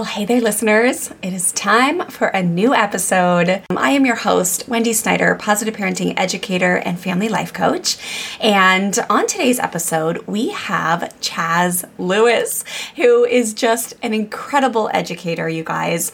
[0.00, 1.10] Well, hey there, listeners.
[1.20, 3.62] It is time for a new episode.
[3.68, 7.98] Um, I am your host, Wendy Snyder, positive parenting educator and family life coach.
[8.40, 12.64] And on today's episode, we have Chazz Lewis,
[12.96, 16.12] who is just an incredible educator, you guys.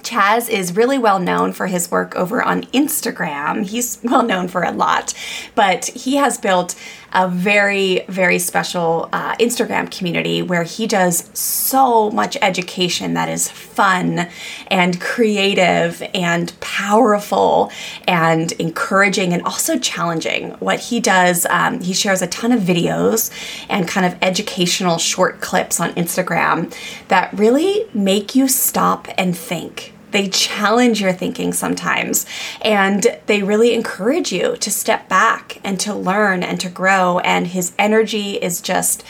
[0.00, 3.64] Chazz is really well known for his work over on Instagram.
[3.64, 5.14] He's well known for a lot,
[5.54, 6.74] but he has built
[7.14, 13.48] a very, very special uh, Instagram community where he does so much education that is
[13.48, 14.28] fun
[14.66, 17.70] and creative and powerful
[18.08, 20.50] and encouraging and also challenging.
[20.54, 23.30] What he does, um, he shares a ton of videos
[23.68, 26.74] and kind of educational short clips on Instagram
[27.08, 32.24] that really make you stop and think they challenge your thinking sometimes,
[32.62, 37.18] and they really encourage you to step back and to learn and to grow.
[37.18, 39.04] And his energy is just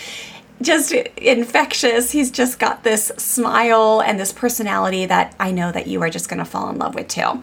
[0.62, 2.12] just infectious.
[2.12, 6.30] He's just got this smile and this personality that I know that you are just
[6.30, 7.42] going to fall in love with too.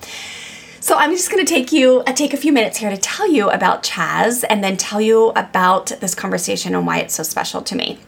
[0.80, 3.32] So I'm just going to take you uh, take a few minutes here to tell
[3.32, 7.62] you about Chazz and then tell you about this conversation and why it's so special
[7.62, 8.00] to me.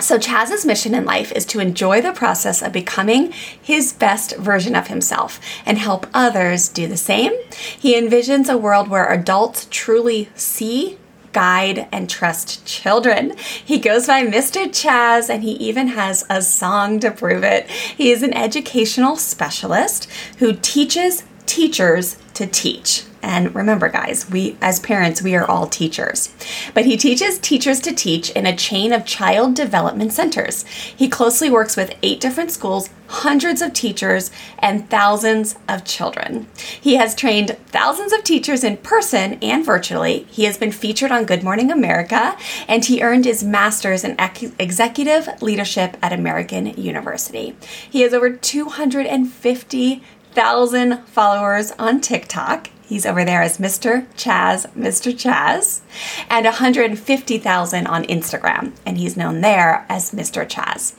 [0.00, 4.76] So, Chazz's mission in life is to enjoy the process of becoming his best version
[4.76, 7.32] of himself and help others do the same.
[7.76, 10.98] He envisions a world where adults truly see,
[11.32, 13.36] guide, and trust children.
[13.36, 14.66] He goes by Mr.
[14.66, 17.68] Chazz and he even has a song to prove it.
[17.68, 23.02] He is an educational specialist who teaches teachers to teach.
[23.22, 26.34] And remember, guys, we as parents, we are all teachers.
[26.74, 30.64] But he teaches teachers to teach in a chain of child development centers.
[30.64, 36.46] He closely works with eight different schools, hundreds of teachers, and thousands of children.
[36.80, 40.26] He has trained thousands of teachers in person and virtually.
[40.30, 42.36] He has been featured on Good Morning America,
[42.68, 44.16] and he earned his master's in
[44.58, 47.56] executive leadership at American University.
[47.90, 52.70] He has over 250,000 followers on TikTok.
[52.88, 54.06] He's over there as Mr.
[54.14, 55.12] Chazz, Mr.
[55.12, 55.82] Chazz,
[56.30, 60.48] and 150,000 on Instagram, and he's known there as Mr.
[60.48, 60.94] Chazz.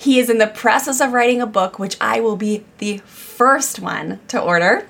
[0.00, 3.80] He is in the process of writing a book, which I will be the first
[3.80, 4.86] one to order.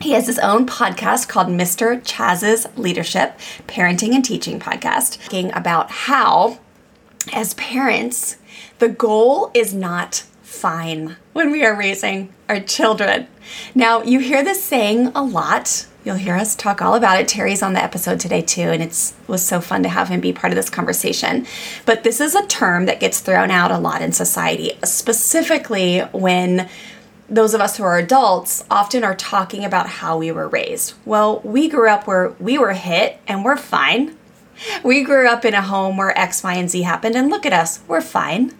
[0.00, 2.00] He has his own podcast called Mr.
[2.04, 6.60] Chazz's Leadership Parenting and Teaching Podcast, talking about how,
[7.32, 8.36] as parents,
[8.78, 13.26] the goal is not fine when we are raising our children.
[13.74, 15.86] Now, you hear this saying a lot.
[16.04, 17.28] You'll hear us talk all about it.
[17.28, 20.34] Terry's on the episode today too, and it's was so fun to have him be
[20.34, 21.46] part of this conversation.
[21.86, 26.68] But this is a term that gets thrown out a lot in society, specifically when
[27.26, 30.92] those of us who are adults often are talking about how we were raised.
[31.06, 34.18] Well, we grew up where we were hit and we're fine.
[34.84, 37.54] We grew up in a home where X, Y, and Z happened, and look at
[37.54, 38.54] us, we're fine.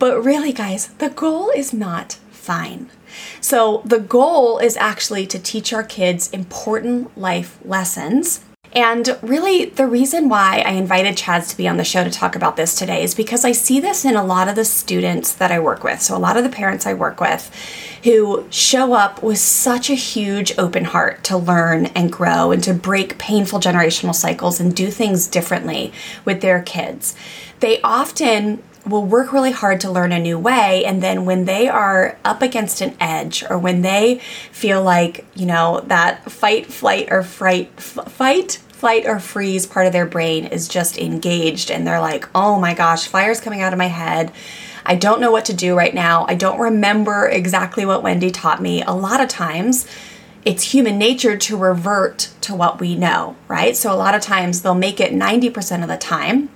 [0.00, 2.90] But really, guys, the goal is not fine.
[3.40, 8.40] So, the goal is actually to teach our kids important life lessons.
[8.74, 12.34] And really, the reason why I invited Chazz to be on the show to talk
[12.34, 15.52] about this today is because I see this in a lot of the students that
[15.52, 16.02] I work with.
[16.02, 17.50] So, a lot of the parents I work with
[18.02, 22.74] who show up with such a huge open heart to learn and grow and to
[22.74, 25.92] break painful generational cycles and do things differently
[26.24, 27.14] with their kids.
[27.60, 31.68] They often will work really hard to learn a new way and then when they
[31.68, 34.18] are up against an edge or when they
[34.50, 39.86] feel like you know that fight flight or fright f- fight flight or freeze part
[39.86, 43.72] of their brain is just engaged and they're like oh my gosh fire's coming out
[43.72, 44.32] of my head.
[44.86, 46.26] I don't know what to do right now.
[46.28, 48.82] I don't remember exactly what wendy taught me.
[48.82, 49.86] A lot of times
[50.44, 53.74] it's human nature to revert to what we know, right?
[53.74, 56.50] So a lot of times they'll make it 90% of the time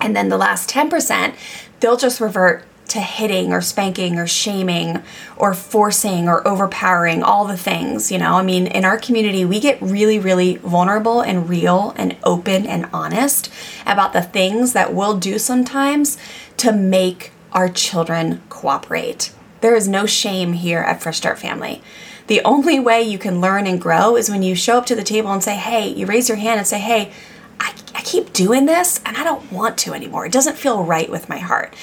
[0.00, 1.34] and then the last 10%,
[1.80, 5.00] they'll just revert to hitting or spanking or shaming
[5.36, 8.34] or forcing or overpowering all the things you know?
[8.34, 12.88] I mean in our community we get really really vulnerable and real and open and
[12.92, 13.50] honest
[13.86, 16.18] about the things that we'll do sometimes
[16.56, 19.32] to make our children cooperate.
[19.60, 21.82] There is no shame here at fresh start family.
[22.26, 25.04] The only way you can learn and grow is when you show up to the
[25.04, 27.12] table and say hey you raise your hand and say hey
[27.60, 30.26] I, I keep doing this and I don't want to anymore.
[30.26, 31.76] It doesn't feel right with my heart.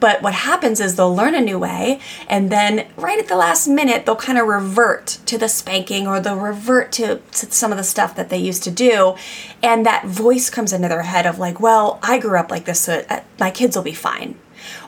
[0.00, 3.68] But what happens is they'll learn a new way, and then right at the last
[3.68, 7.76] minute, they'll kind of revert to the spanking or they'll revert to, to some of
[7.76, 9.14] the stuff that they used to do.
[9.62, 12.80] And that voice comes into their head of, like, well, I grew up like this,
[12.80, 14.36] so uh, my kids will be fine.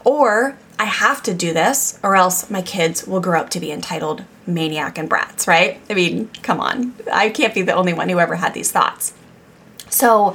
[0.03, 3.71] Or I have to do this, or else my kids will grow up to be
[3.71, 5.79] entitled maniac and brats, right?
[5.91, 6.95] I mean, come on.
[7.13, 9.13] I can't be the only one who ever had these thoughts.
[9.93, 10.35] So,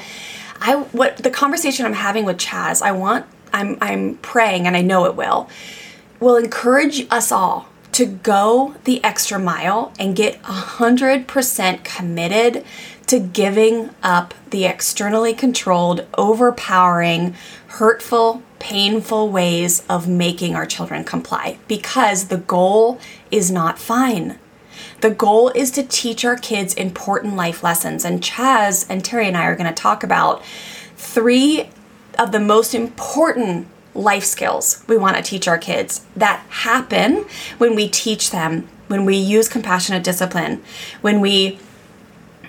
[0.60, 4.82] I what the conversation I'm having with Chazz, I want I'm I'm praying and I
[4.82, 5.50] know it will
[6.20, 12.64] will encourage us all to go the extra mile and get 100% committed
[13.08, 17.34] to giving up the externally controlled, overpowering,
[17.68, 23.00] hurtful, painful ways of making our children comply because the goal
[23.32, 24.38] is not fine.
[25.02, 28.04] The goal is to teach our kids important life lessons.
[28.04, 30.44] And Chazz and Terry and I are going to talk about
[30.96, 31.70] three
[32.18, 37.26] of the most important life skills we want to teach our kids that happen
[37.58, 40.64] when we teach them, when we use compassionate discipline,
[41.02, 41.60] when we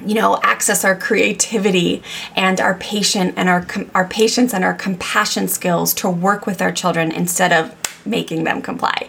[0.04, 2.02] you know access our creativity
[2.36, 6.70] and our patient and our our patience and our compassion skills to work with our
[6.70, 7.74] children instead of
[8.06, 9.08] making them comply.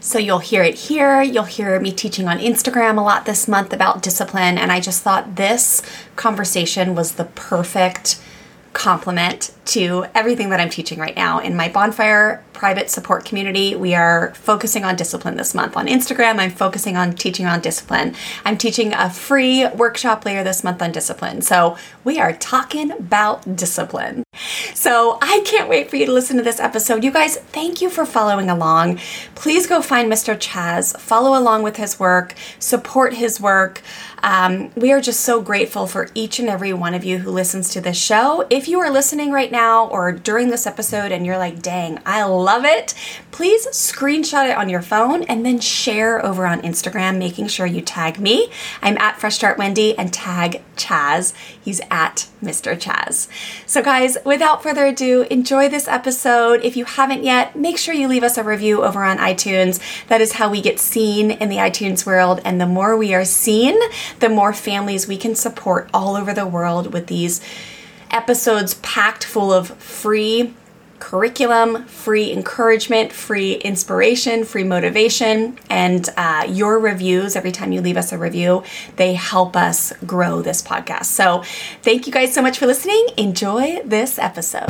[0.00, 1.22] So you'll hear it here.
[1.22, 4.56] You'll hear me teaching on Instagram a lot this month about discipline.
[4.56, 5.82] And I just thought this
[6.16, 8.20] conversation was the perfect
[8.78, 13.74] complement to everything that I'm teaching right now in my bonfire private support community.
[13.74, 15.76] We are focusing on discipline this month.
[15.76, 18.14] On Instagram, I'm focusing on teaching on discipline.
[18.44, 21.42] I'm teaching a free workshop later this month on discipline.
[21.42, 24.22] So we are talking about discipline.
[24.74, 27.02] So I can't wait for you to listen to this episode.
[27.02, 28.98] You guys, thank you for following along.
[29.34, 30.36] Please go find Mr.
[30.36, 33.82] Chazz, follow along with his work, support his work.
[34.22, 37.70] Um, we are just so grateful for each and every one of you who listens
[37.70, 38.46] to this show.
[38.50, 42.24] If you are listening right now or during this episode and you're like, dang, I
[42.24, 42.94] love it,
[43.30, 47.80] please screenshot it on your phone and then share over on Instagram, making sure you
[47.80, 48.50] tag me.
[48.82, 51.32] I'm at Fresh Start Wendy and tag Chazz.
[51.60, 52.78] He's at Mr.
[52.78, 53.28] Chazz.
[53.66, 56.64] So, guys, without further ado, enjoy this episode.
[56.64, 59.80] If you haven't yet, make sure you leave us a review over on iTunes.
[60.06, 62.40] That is how we get seen in the iTunes world.
[62.44, 63.78] And the more we are seen,
[64.20, 67.40] the more families we can support all over the world with these
[68.10, 70.54] episodes packed full of free
[70.98, 77.36] curriculum, free encouragement, free inspiration, free motivation, and uh, your reviews.
[77.36, 78.64] Every time you leave us a review,
[78.96, 81.06] they help us grow this podcast.
[81.06, 81.42] So,
[81.82, 83.08] thank you guys so much for listening.
[83.16, 84.68] Enjoy this episode.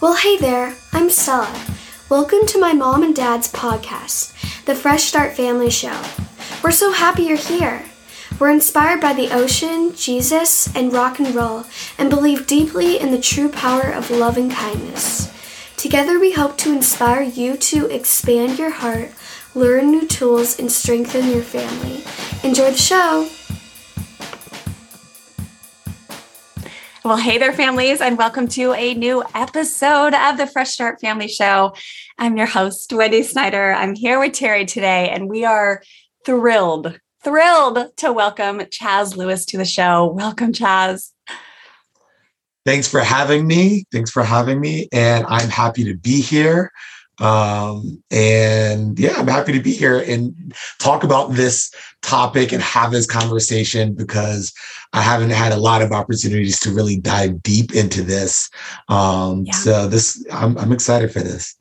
[0.00, 1.52] Well, hey there, I'm Stella.
[2.08, 6.00] Welcome to my mom and dad's podcast, the Fresh Start Family Show.
[6.62, 7.84] We're so happy you're here.
[8.38, 11.64] We're inspired by the ocean, Jesus, and rock and roll,
[11.98, 15.32] and believe deeply in the true power of love and kindness.
[15.76, 19.12] Together, we hope to inspire you to expand your heart,
[19.54, 22.02] learn new tools, and strengthen your family.
[22.42, 23.28] Enjoy the show!
[27.04, 31.28] Well, hey there, families, and welcome to a new episode of the Fresh Start Family
[31.28, 31.74] Show.
[32.18, 33.72] I'm your host, Wendy Snyder.
[33.72, 35.82] I'm here with Terry today, and we are
[36.24, 40.06] thrilled, thrilled to welcome Chazz Lewis to the show.
[40.06, 41.12] Welcome, Chazz.
[42.64, 43.84] Thanks for having me.
[43.92, 44.88] Thanks for having me.
[44.92, 46.70] And I'm happy to be here.
[47.20, 51.72] Um, and yeah, I'm happy to be here and talk about this
[52.02, 54.52] topic and have this conversation because
[54.92, 58.48] I haven't had a lot of opportunities to really dive deep into this.
[58.88, 59.54] Um, yeah.
[59.54, 61.56] So this, I'm, I'm excited for this.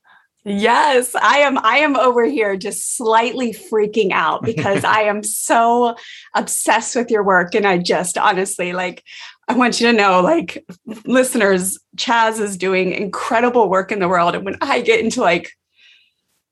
[0.49, 1.57] Yes, I am.
[1.57, 5.97] I am over here just slightly freaking out because I am so
[6.35, 7.53] obsessed with your work.
[7.53, 9.03] And I just honestly like,
[9.49, 10.65] I want you to know, like,
[11.05, 14.35] listeners, Chazz is doing incredible work in the world.
[14.35, 15.51] And when I get into like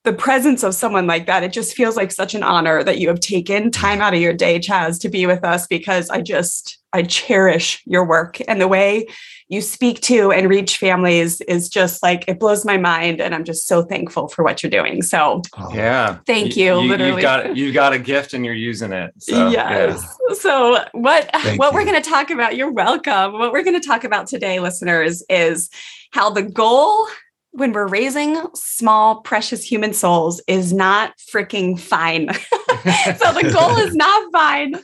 [0.03, 3.07] the presence of someone like that, it just feels like such an honor that you
[3.07, 6.79] have taken time out of your day, Chazz, to be with us because I just,
[6.91, 9.07] I cherish your work and the way
[9.47, 13.43] you speak to and reach families is just like it blows my mind and i'm
[13.43, 15.01] just so thankful for what you're doing.
[15.01, 15.73] So oh.
[15.73, 16.19] yeah.
[16.25, 19.13] thank you, you literally you've got you got a gift and you're using it.
[19.19, 20.17] So, yes.
[20.29, 20.35] yeah.
[20.35, 21.77] so what thank what you.
[21.77, 23.33] we're going to talk about you're welcome.
[23.33, 25.69] What we're going to talk about today listeners is
[26.11, 27.07] how the goal
[27.51, 32.29] when we're raising small, precious human souls is not freaking fine.
[33.17, 34.75] so the goal is not fine.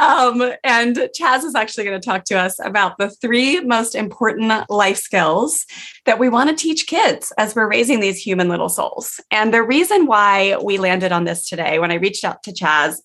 [0.00, 4.68] Um, and Chazz is actually going to talk to us about the three most important
[4.68, 5.64] life skills
[6.04, 9.20] that we want to teach kids as we're raising these human little souls.
[9.30, 12.96] And the reason why we landed on this today when I reached out to Chazz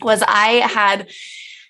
[0.00, 1.08] was I had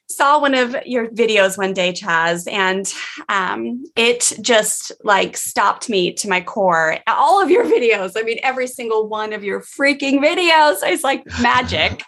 [0.09, 2.93] saw one of your videos one day, Chazz, and
[3.29, 6.99] um, it just like stopped me to my core.
[7.07, 11.25] All of your videos, I mean, every single one of your freaking videos is like
[11.41, 12.03] magic,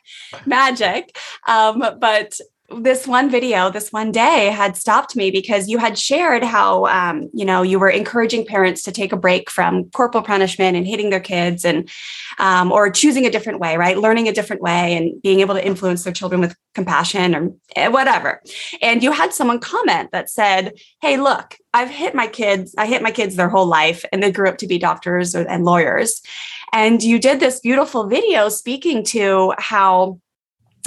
[0.47, 1.17] magic.
[1.47, 2.39] Um, but
[2.71, 7.31] this one video this one day had stopped me because you had shared how um,
[7.33, 11.09] you know you were encouraging parents to take a break from corporal punishment and hitting
[11.09, 11.89] their kids and
[12.39, 13.97] um, or choosing a different way right?
[13.97, 17.89] Learning a different way and being able to influence their children with compassion or eh,
[17.89, 18.43] whatever.
[18.83, 23.03] And you had someone comment that said hey look i've hit my kids i hit
[23.03, 26.21] my kids their whole life and they grew up to be doctors or, and lawyers.
[26.71, 30.21] And you did this beautiful video speaking to how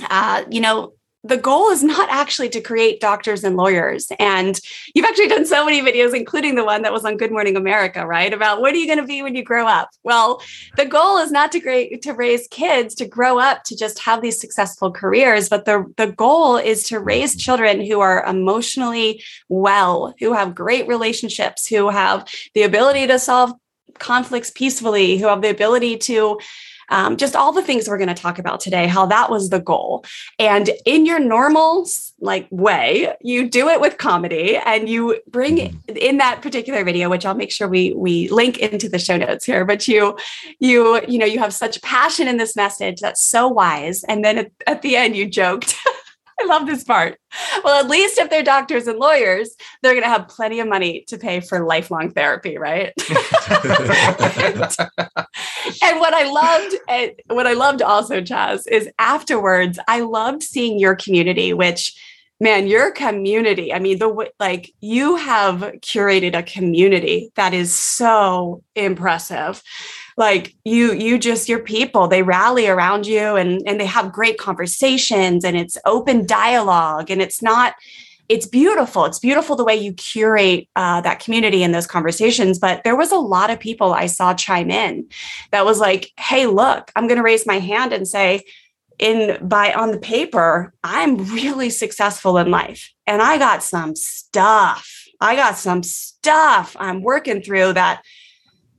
[0.10, 4.12] uh, you know the goal is not actually to create doctors and lawyers.
[4.18, 4.60] And
[4.96, 8.06] you've actually done so many videos, including the one that was on Good Morning America,
[8.08, 8.34] right?
[8.34, 9.90] About what are you going to be when you grow up?
[10.04, 10.42] Well,
[10.78, 14.22] the goal is not to create to raise kids to grow up to just have
[14.22, 20.16] these successful careers, but the, the goal is to raise children who are emotionally well,
[20.20, 23.54] who have great relationships, who have the ability to solve
[24.00, 26.40] conflicts peacefully, who have the ability to
[26.92, 29.60] um, just all the things we're going to talk about today, how that was the
[29.60, 30.06] goal.
[30.38, 31.88] And in your normal
[32.20, 35.98] like way, you do it with comedy and you bring mm-hmm.
[35.98, 39.46] in that particular video, which I'll make sure we we link into the show notes
[39.46, 39.66] here.
[39.66, 40.18] But you
[40.60, 44.38] you you know you have such passion in this message that's so wise, and then
[44.38, 45.76] at, at the end you joked.
[46.42, 47.18] I love this part.
[47.64, 51.04] Well, at least if they're doctors and lawyers, they're going to have plenty of money
[51.08, 52.94] to pay for lifelong therapy, right?
[52.98, 53.18] and,
[55.84, 60.80] and, what I loved, and what I loved also, Chazz, is afterwards, I loved seeing
[60.80, 61.96] your community, which
[62.40, 63.72] man, your community.
[63.72, 69.62] I mean, the like you have curated a community that is so impressive
[70.18, 74.38] like you you just your people they rally around you and and they have great
[74.38, 77.76] conversations and it's open dialogue and it's not
[78.32, 79.04] it's beautiful.
[79.04, 83.12] It's beautiful the way you curate uh, that community and those conversations but there was
[83.12, 85.08] a lot of people i saw chime in
[85.52, 88.42] that was like hey look i'm going to raise my hand and say
[89.00, 94.88] in by on the paper i'm really successful in life and i got some stuff.
[95.20, 98.02] I got some stuff i'm working through that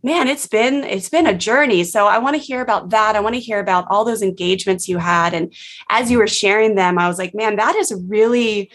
[0.02, 1.84] man it's been it's been a journey.
[1.84, 3.16] So i want to hear about that.
[3.16, 5.34] I want to hear about all those engagements you had.
[5.34, 5.52] And
[5.88, 8.70] as you were sharing them i was like man that is really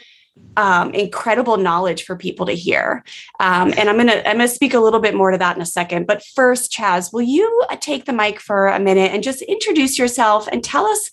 [0.55, 3.03] um, incredible knowledge for people to hear.
[3.39, 5.65] Um, and i'm gonna i'm gonna speak a little bit more to that in a
[5.65, 6.07] second.
[6.07, 10.00] But first chazz will you uh, take the mic for a minute and just introduce
[10.00, 11.10] yourself and tell us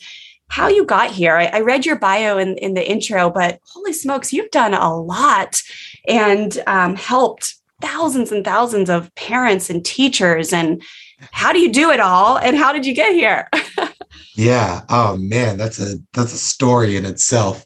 [0.48, 1.36] how you got here?
[1.36, 4.94] I, I read your bio in, in the intro but holy smokes you've done a
[4.94, 5.60] lot
[6.06, 10.82] and um, helped thousands and thousands of parents and teachers and
[11.32, 13.48] how do you do it all and how did you get here?
[14.36, 14.82] Yeah.
[14.88, 17.64] Oh man that's a that's a story in itself.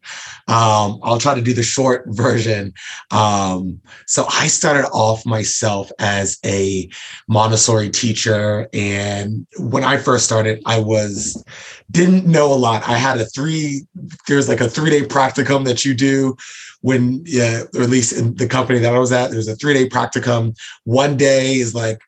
[0.48, 2.74] Um, i'll try to do the short version.
[3.10, 6.90] Um, so i started off myself as a
[7.26, 11.42] montessori teacher and when i first started i was
[11.90, 12.86] didn't know a lot.
[12.86, 13.86] I had a three
[14.26, 16.36] there's like a three day practicum that you do
[16.80, 19.74] when yeah, or at least in the company that I was at, there's a three
[19.74, 20.56] day practicum.
[20.84, 22.00] One day is like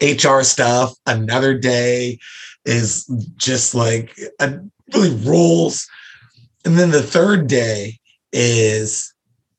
[0.00, 0.94] HR stuff.
[1.06, 2.18] Another day
[2.64, 3.06] is
[3.36, 4.58] just like a,
[4.94, 5.86] really rules.
[6.64, 7.98] And then the third day
[8.32, 9.12] is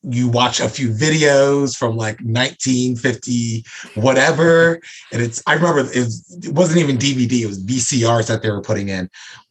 [0.03, 3.63] you watch a few videos from like 1950
[3.95, 4.81] whatever
[5.13, 8.51] and it's i remember it, was, it wasn't even dvd it was vcrs that they
[8.51, 9.09] were putting in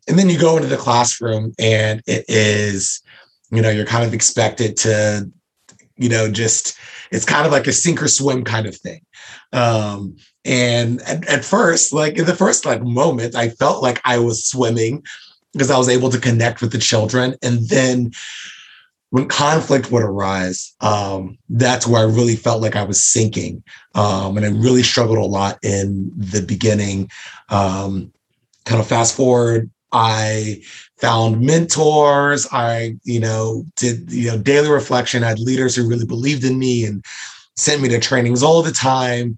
[0.09, 3.02] and then you go into the classroom and it is
[3.53, 5.31] you know you're kind of expected to
[5.97, 6.77] you know just
[7.13, 9.05] it's kind of like a sink or swim kind of thing.
[9.53, 14.19] Um and at, at first like in the first like moment i felt like i
[14.19, 15.05] was swimming
[15.53, 17.37] because i was able to connect with the children.
[17.43, 18.11] And then
[19.11, 23.63] when conflict would arise um that's where i really felt like i was sinking.
[23.95, 27.11] Um and i really struggled a lot in the beginning.
[27.51, 28.13] Um
[28.65, 30.63] kind of fast forward I
[31.03, 32.47] found mentors.
[32.53, 35.25] I, you know, did, you know, daily reflection.
[35.25, 37.05] I had leaders who really believed in me and
[37.57, 39.37] sent me to trainings all the time.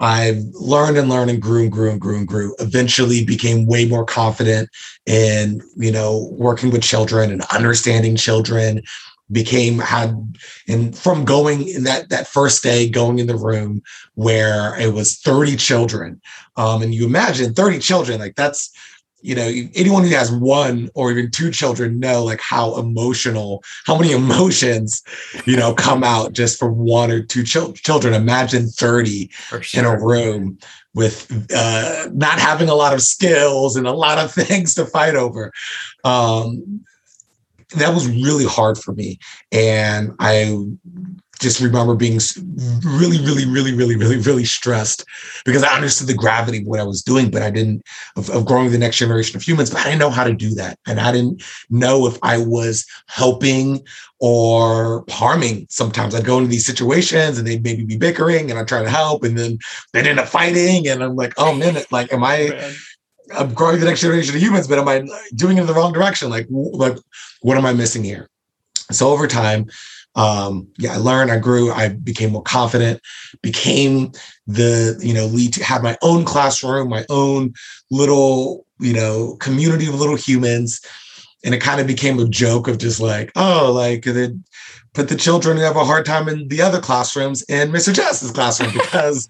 [0.00, 2.54] I learned and learned and grew and grew and grew and grew.
[2.58, 4.68] Eventually became way more confident
[5.06, 8.82] in, you know, working with children and understanding children.
[9.32, 10.14] Became had
[10.68, 13.82] and from going in that that first day, going in the room
[14.14, 16.20] where it was 30 children.
[16.56, 18.72] Um, and you imagine 30 children, like that's
[19.20, 23.98] you know anyone who has one or even two children know like how emotional how
[23.98, 25.02] many emotions
[25.44, 29.28] you know come out just from one or two ch- children imagine 30
[29.60, 29.80] sure.
[29.80, 30.58] in a room
[30.94, 35.14] with uh, not having a lot of skills and a lot of things to fight
[35.14, 35.52] over
[36.04, 36.84] um,
[37.76, 39.18] that was really hard for me.
[39.52, 40.66] And I
[41.38, 42.18] just remember being
[42.84, 45.04] really, really, really, really, really, really stressed
[45.44, 47.82] because I understood the gravity of what I was doing, but I didn't
[48.16, 49.70] of, of, growing the next generation of humans.
[49.70, 52.86] But I didn't know how to do that, and I didn't know if I was
[53.06, 53.84] helping
[54.18, 55.66] or harming.
[55.70, 58.90] Sometimes I'd go into these situations and they'd maybe be bickering, and I try to
[58.90, 59.58] help, and then
[59.92, 62.48] they'd end up fighting, and I'm like, oh man, like, am I?
[62.58, 62.74] Man.
[63.36, 65.92] I'm growing the next generation of humans, but am I doing it in the wrong
[65.92, 66.30] direction?
[66.30, 66.96] Like, like,
[67.42, 68.26] what am I missing here?
[68.90, 69.66] So over time,
[70.18, 73.00] um, yeah, I learned, I grew, I became more confident,
[73.40, 74.10] became
[74.48, 77.54] the, you know, lead to have my own classroom, my own
[77.92, 80.80] little, you know, community of little humans.
[81.44, 84.04] And it kind of became a joke of just like, oh, like
[84.92, 87.94] put the children who have a hard time in the other classrooms in Mr.
[87.94, 89.28] Chazz's classroom because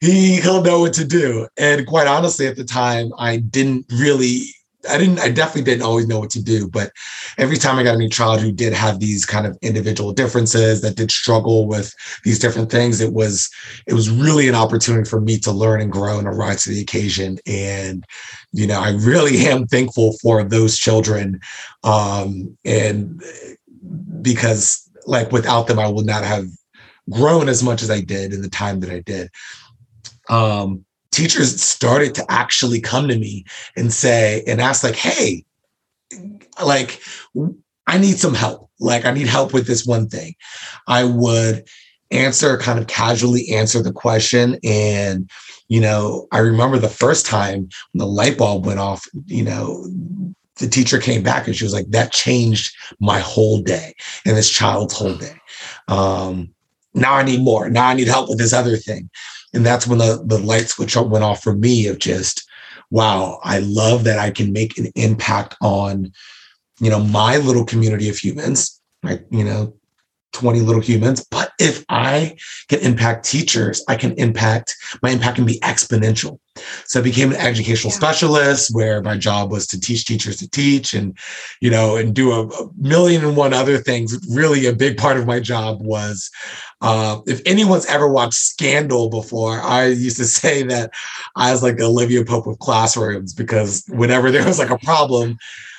[0.00, 1.46] he he'll know what to do.
[1.58, 4.46] And quite honestly, at the time, I didn't really
[4.88, 6.92] I didn't, I definitely didn't always know what to do, but
[7.38, 10.80] every time I got a new child who did have these kind of individual differences
[10.82, 13.50] that did struggle with these different things, it was,
[13.86, 16.80] it was really an opportunity for me to learn and grow and rise to the
[16.80, 17.38] occasion.
[17.46, 18.04] And,
[18.52, 21.40] you know, I really am thankful for those children.
[21.84, 23.22] Um, and
[24.22, 26.46] because like without them, I would not have
[27.10, 29.30] grown as much as I did in the time that I did.
[30.28, 30.85] Um,
[31.16, 33.44] teachers started to actually come to me
[33.76, 35.44] and say and ask like hey
[36.62, 37.00] like
[37.86, 38.70] i need some help.
[38.78, 40.34] Like i need help with this one thing.
[40.86, 41.66] I would
[42.10, 44.58] answer kind of casually answer the question.
[44.62, 45.30] And
[45.68, 49.84] you know i remember the first time when the light bulb went off you know
[50.58, 53.94] the teacher came back and she was like that changed my whole day
[54.24, 55.36] and this child's whole day.
[55.88, 56.54] Um
[56.96, 59.08] now i need more now i need help with this other thing
[59.56, 62.46] and that's when the, the light switch went off for me of just,
[62.90, 66.12] wow, I love that I can make an impact on,
[66.78, 69.74] you know, my little community of humans, like, you know,
[70.32, 71.24] 20 little humans.
[71.30, 72.36] But if I
[72.68, 76.38] can impact teachers, I can impact, my impact can be exponential.
[76.86, 77.98] So I became an educational yeah.
[77.98, 81.16] specialist where my job was to teach teachers to teach and,
[81.60, 84.18] you know, and do a, a million and one other things.
[84.30, 86.30] Really, a big part of my job was
[86.80, 90.90] uh, if anyone's ever watched Scandal before, I used to say that
[91.34, 95.38] I was like Olivia Pope of classrooms because whenever there was like a problem,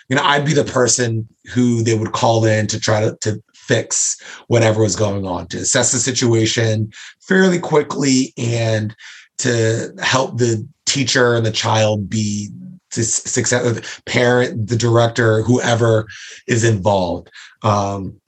[0.09, 3.43] you know, I'd be the person who they would call in to try to, to
[3.53, 8.95] fix whatever was going on, to assess the situation fairly quickly and
[9.39, 12.49] to help the teacher and the child be
[12.91, 16.07] to success the parent the director whoever
[16.47, 17.29] is involved.
[17.63, 18.19] Um,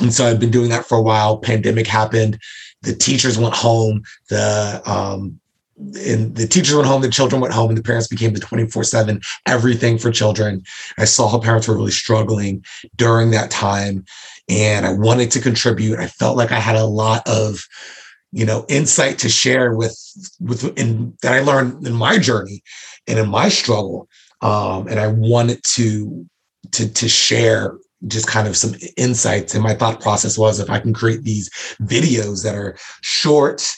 [0.00, 1.38] and so i've been doing that for a while.
[1.38, 2.38] Pandemic happened.
[2.82, 4.02] The teachers went home.
[4.28, 5.40] The um,
[5.78, 8.84] and the teachers went home, the children went home, and the parents became the 24
[8.84, 10.62] 7 everything for children.
[10.98, 12.64] I saw how parents were really struggling
[12.96, 14.04] during that time,
[14.48, 15.98] and I wanted to contribute.
[15.98, 17.64] I felt like I had a lot of
[18.32, 19.96] you know insight to share with
[20.40, 22.62] with in that i learned in my journey
[23.06, 24.08] and in my struggle.
[24.42, 26.26] Um and i wanted to
[26.72, 30.78] to to share just kind of some insights and my thought process was if i
[30.78, 31.50] can create these
[31.82, 33.74] videos that are short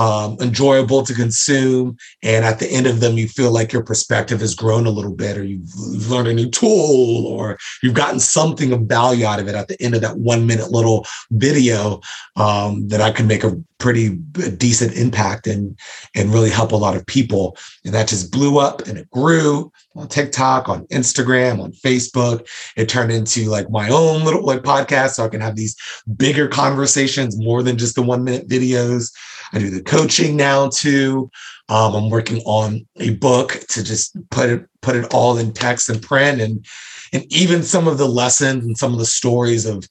[0.00, 1.94] um, enjoyable to consume.
[2.22, 5.14] And at the end of them, you feel like your perspective has grown a little
[5.14, 5.68] bit, or you've,
[6.10, 9.80] learned a new tool, or you've gotten something of value out of it at the
[9.82, 12.00] end of that one minute little video
[12.36, 14.10] um, that I can make a pretty
[14.56, 15.78] decent impact and
[16.14, 17.56] and really help a lot of people.
[17.84, 22.48] And that just blew up and it grew on TikTok, on Instagram, on Facebook.
[22.76, 25.76] It turned into like my own little like podcast, so I can have these
[26.16, 29.12] bigger conversations more than just the one minute videos.
[29.52, 31.28] I do the coaching now too.
[31.68, 35.88] Um, I'm working on a book to just put it put it all in text
[35.88, 36.64] and print, and
[37.12, 39.84] and even some of the lessons and some of the stories of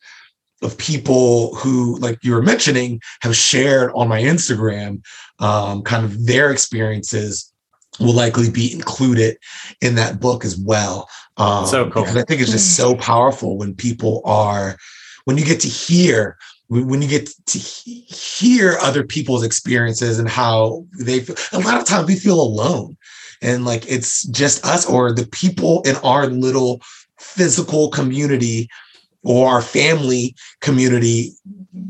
[0.62, 5.02] of people who, like you were mentioning, have shared on my Instagram,
[5.40, 7.54] um, kind of their experiences
[8.00, 9.38] will likely be included
[9.82, 11.10] in that book as well.
[11.38, 12.04] Um, so cool.
[12.04, 14.78] Because I think it's just so powerful when people are,
[15.26, 16.38] when you get to hear
[16.70, 21.86] when you get to hear other people's experiences and how they feel, a lot of
[21.86, 22.96] times we feel alone.
[23.42, 26.82] And like it's just us or the people in our little
[27.18, 28.70] physical community
[29.24, 31.34] or our family community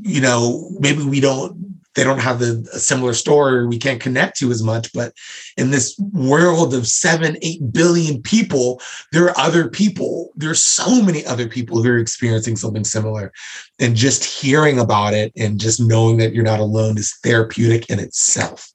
[0.01, 1.55] you know maybe we don't
[1.95, 5.13] they don't have the similar story we can't connect to as much but
[5.57, 11.25] in this world of 7 8 billion people there are other people there's so many
[11.25, 13.31] other people who are experiencing something similar
[13.79, 17.99] and just hearing about it and just knowing that you're not alone is therapeutic in
[17.99, 18.71] itself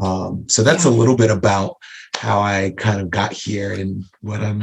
[0.00, 0.90] um, so that's yeah.
[0.90, 1.76] a little bit about
[2.20, 4.62] how I kind of got here and what I'm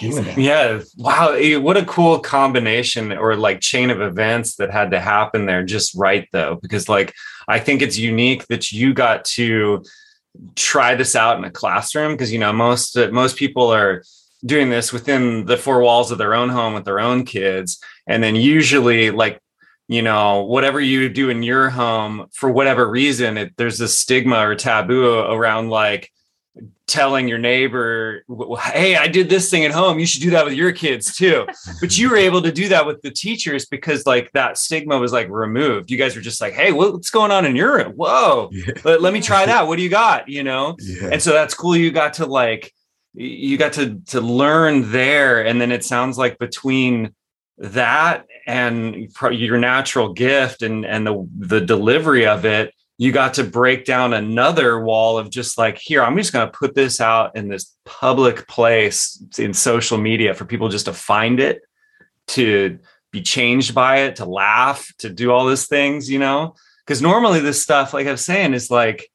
[0.00, 0.40] doing.
[0.40, 0.80] Yeah.
[0.96, 1.34] Wow.
[1.34, 5.62] Eh, What a cool combination or like chain of events that had to happen there
[5.62, 6.58] just right though.
[6.60, 7.14] Because like
[7.48, 9.84] I think it's unique that you got to
[10.54, 14.02] try this out in a classroom because you know most most people are
[14.44, 17.82] doing this within the four walls of their own home with their own kids.
[18.06, 19.40] And then usually like
[19.88, 24.46] you know whatever you do in your home for whatever reason it, there's a stigma
[24.46, 26.10] or taboo around like
[26.86, 28.22] telling your neighbor
[28.62, 29.98] hey i did this thing at home.
[29.98, 31.46] You should do that with your kids too.
[31.80, 35.12] But you were able to do that with the teachers because like that stigma was
[35.12, 35.90] like removed.
[35.90, 37.92] You guys were just like hey what's going on in your room?
[37.92, 38.48] Whoa.
[38.52, 38.72] Yeah.
[38.84, 39.66] let, let me try that.
[39.66, 40.28] What do you got?
[40.28, 40.76] You know?
[40.78, 41.10] Yeah.
[41.12, 42.72] and so that's cool you got to like
[43.14, 45.44] you got to to learn there.
[45.44, 47.14] And then it sounds like between
[47.58, 53.44] that and your natural gift and and the the delivery of it you got to
[53.44, 57.36] break down another wall of just like here i'm just going to put this out
[57.36, 61.62] in this public place in social media for people just to find it
[62.26, 62.78] to
[63.12, 66.54] be changed by it to laugh to do all these things you know?
[66.84, 69.10] Because normally this stuff like i was saying is like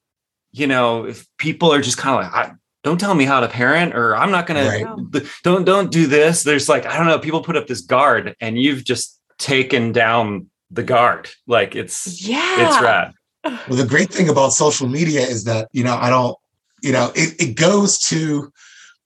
[0.52, 3.48] you know if people are just kind of like I, don't tell me how to
[3.48, 4.96] parent or i'm not gonna
[5.44, 6.44] don't don't do this.
[6.44, 10.48] There's like i don't know people put up this guard and you've just taken down
[10.72, 11.30] the guard.
[11.48, 12.67] Like it's Yeah.
[12.67, 16.38] it's rad Well, the great thing about social media is that, you know, I don't,
[16.82, 18.51] you know, it, it goes to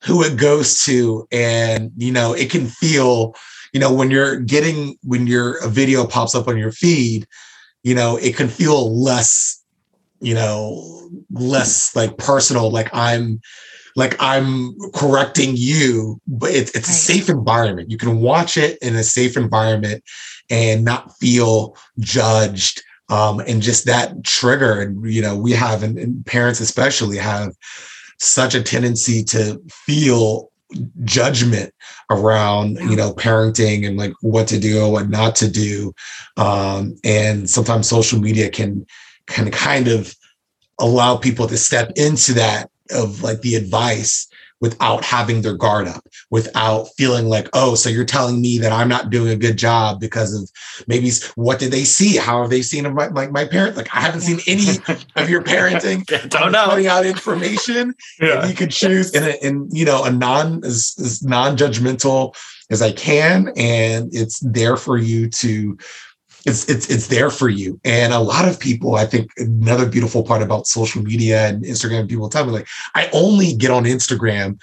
[0.04, 1.28] who it goes to.
[1.32, 3.36] And, you know, it can feel,
[3.74, 7.28] you know, when you're getting, when your a video pops up on your feed,
[7.84, 9.64] you know, it can feel less,
[10.20, 13.40] you know, less like personal, like I'm,
[13.96, 17.90] like I'm correcting you, but it's, it's a safe environment.
[17.90, 20.04] You can watch it in a safe environment
[20.50, 25.98] and not feel judged um, and just that trigger and you know we have and,
[25.98, 27.56] and parents especially have
[28.20, 30.50] such a tendency to feel
[31.04, 31.74] judgment
[32.10, 35.94] around you know parenting and like what to do and what not to do.
[36.38, 38.86] Um, and sometimes social media can
[39.28, 40.16] can kind of
[40.80, 44.28] allow people to step into that of like the advice
[44.62, 48.88] without having their guard up without feeling like oh so you're telling me that i'm
[48.88, 50.50] not doing a good job because of
[50.88, 52.18] maybe what did they see?
[52.18, 54.80] How have they seen my, my, my parent like i haven't seen any
[55.16, 56.06] of your parenting.
[56.30, 56.70] Don't I'm know.
[56.70, 60.96] putting out information and you could choose in a in you know a non as,
[61.00, 62.36] as non-judgmental
[62.72, 65.78] as i can and it's there for you to
[66.46, 70.24] it's it's it's there for you and a lot of people i think another beautiful
[70.24, 74.58] part about social media and instagram people tell me like i only get on instagram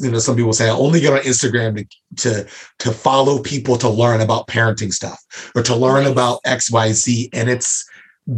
[0.00, 2.46] you know some people say i only get on instagram to to
[2.78, 6.12] to follow people to learn about parenting stuff or to learn Nice.
[6.12, 7.88] about xyz and it's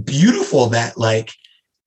[0.04, 1.32] beautiful that like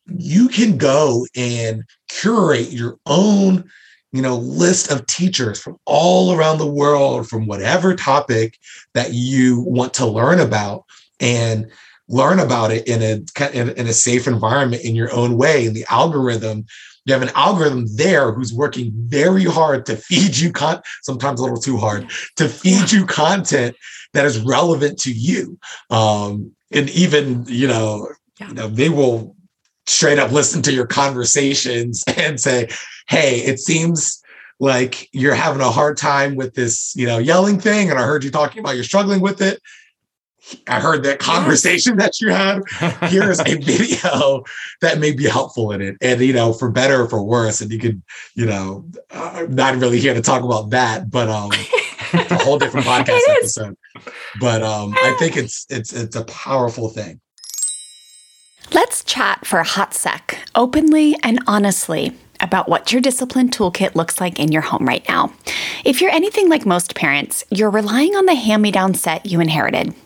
[0.07, 3.63] you can go and curate your own
[4.11, 8.57] you know list of teachers from all around the world from whatever topic
[8.93, 10.85] that you want to learn about
[11.19, 11.69] and
[12.09, 15.65] learn about it in a in, in a safe environment in your own way.
[15.65, 16.65] And the algorithm
[17.05, 21.43] you have an algorithm there who's working very hard to feed you con- sometimes a
[21.43, 23.75] little too hard to feed you content
[24.13, 25.57] that is relevant to you.
[25.89, 28.47] Um and even you know Yeah.
[28.49, 29.35] you know they will
[29.85, 32.69] straight up listen to your conversations and say
[33.07, 34.21] hey it seems
[34.59, 38.23] like you're having a hard time with this you know yelling thing and i heard
[38.23, 39.59] you talking about you're struggling with it
[40.67, 42.61] i heard that conversation that you had.
[43.09, 44.43] Here's a video
[44.81, 45.97] that may be helpful in it.
[46.01, 48.03] And you know for better or for worse and you can,
[48.35, 51.51] you know uh, i'm not really here to talk about that but um
[52.13, 53.77] it's a whole different podcast episode.
[54.39, 57.19] But um i think it's it's it's a powerful thing.
[58.71, 64.19] Let's chat for a hot sec, openly and honestly, about what your discipline toolkit looks
[64.19, 65.31] like in your home right now.
[65.85, 69.39] If you're anything like most parents, you're relying on the hand me down set you
[69.41, 69.93] inherited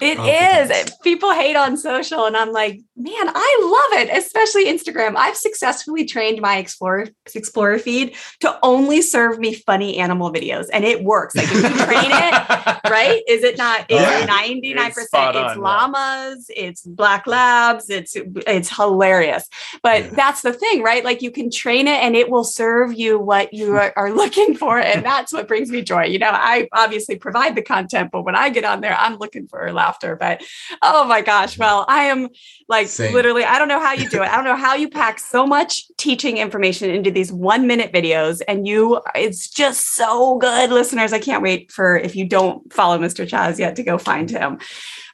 [0.00, 0.90] It is.
[1.02, 5.14] People hate on social, and I'm like, man, I love it, especially Instagram.
[5.16, 10.84] I've successfully trained my Explorer Explorer feed to only serve me funny animal videos, and
[10.84, 11.36] it works.
[11.36, 13.22] Like if you train it, right?
[13.28, 13.86] Is it not?
[13.90, 15.36] It's ninety nine percent.
[15.36, 16.46] It's llamas.
[16.48, 16.64] Yeah.
[16.64, 17.90] It's black labs.
[17.90, 19.48] It's it's hilarious.
[19.82, 20.10] But yeah.
[20.14, 21.04] that's the thing, right?
[21.04, 24.54] Like you can train it, and it will serve you what you are, are looking
[24.56, 26.04] for, and that's what brings me joy.
[26.04, 29.46] You know, I obviously provide the content, but when I get on there, I'm looking
[29.46, 30.16] for laughter after.
[30.16, 30.42] But
[30.82, 32.28] oh my gosh, well, I am
[32.68, 33.12] like Same.
[33.12, 34.28] literally, I don't know how you do it.
[34.28, 38.40] I don't know how you pack so much teaching information into these one minute videos.
[38.46, 41.12] And you, it's just so good, listeners.
[41.12, 43.28] I can't wait for if you don't follow Mr.
[43.28, 44.58] Chazz yet to go find him.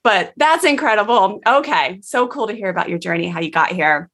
[0.04, 1.40] But that's incredible.
[1.46, 1.98] Okay.
[2.02, 4.10] So cool to hear about your journey, how you got here.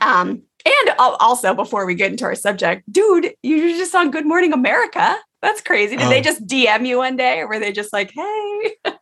[0.00, 4.52] Um, and also, before we get into our subject, dude, you just on Good Morning
[4.52, 5.16] America.
[5.42, 5.96] That's crazy.
[5.96, 8.74] Did um, they just DM you one day or were they just like, hey?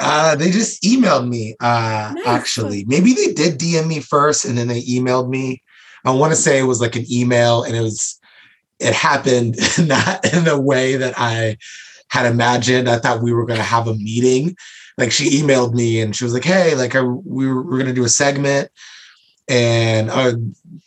[0.00, 2.26] uh, they just emailed me, uh, nice.
[2.26, 2.84] actually.
[2.86, 5.62] Maybe they did DM me first and then they emailed me.
[6.04, 8.18] I want to say it was like an email and it was,
[8.80, 11.56] it happened not in the way that I
[12.08, 12.88] had imagined.
[12.88, 14.56] I thought we were going to have a meeting.
[14.98, 17.86] Like she emailed me and she was like, hey, like I, we were, we're going
[17.86, 18.70] to do a segment
[19.48, 20.32] and uh,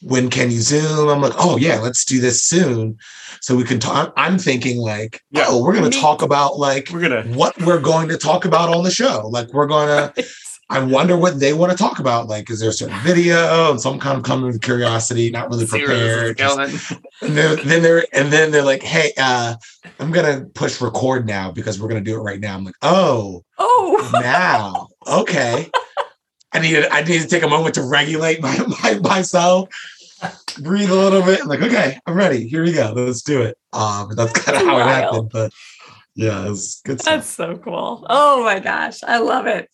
[0.02, 1.10] when can you zoom?
[1.10, 2.98] I'm like oh yeah let's do this soon.
[3.42, 6.90] So we can talk i'm thinking like yeah, oh we're going to talk about like
[6.92, 9.28] we're gonna what we're going to talk about on the show.
[9.28, 10.26] Like we're going to
[10.72, 12.28] i wonder what they want to talk about.
[12.28, 13.72] Like is there a certain video?
[13.72, 16.38] And some kind of coming with curiosity not really prepared.
[16.38, 16.92] Just,
[17.22, 19.56] and then, then they're and then they're like hey uh
[20.00, 22.56] i'm gonna push record now because we're gonna do it right now.
[22.56, 24.10] I'm like oh oh.
[24.14, 24.88] now.
[25.08, 25.70] Okay
[26.52, 29.70] I needed I needed to take a moment to regulate my, my myself,
[30.62, 31.42] breathe a little bit.
[31.42, 32.48] I'm like, okay, I'm ready.
[32.48, 32.94] Here we go.
[32.96, 33.58] Let's do it.
[33.74, 34.88] Um, that's kind of how Wild.
[34.88, 35.30] it happened.
[35.32, 35.52] But
[36.16, 37.16] yeah, it's good stuff.
[37.16, 38.06] That's so cool.
[38.10, 39.70] Oh my gosh, I love it.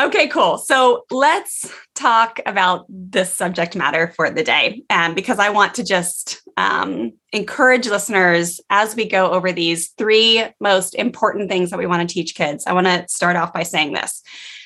[0.00, 0.56] Okay, cool.
[0.56, 4.84] So let's talk about this subject matter for the day.
[4.88, 10.44] And because I want to just um, encourage listeners as we go over these three
[10.60, 13.64] most important things that we want to teach kids, I want to start off by
[13.64, 14.22] saying this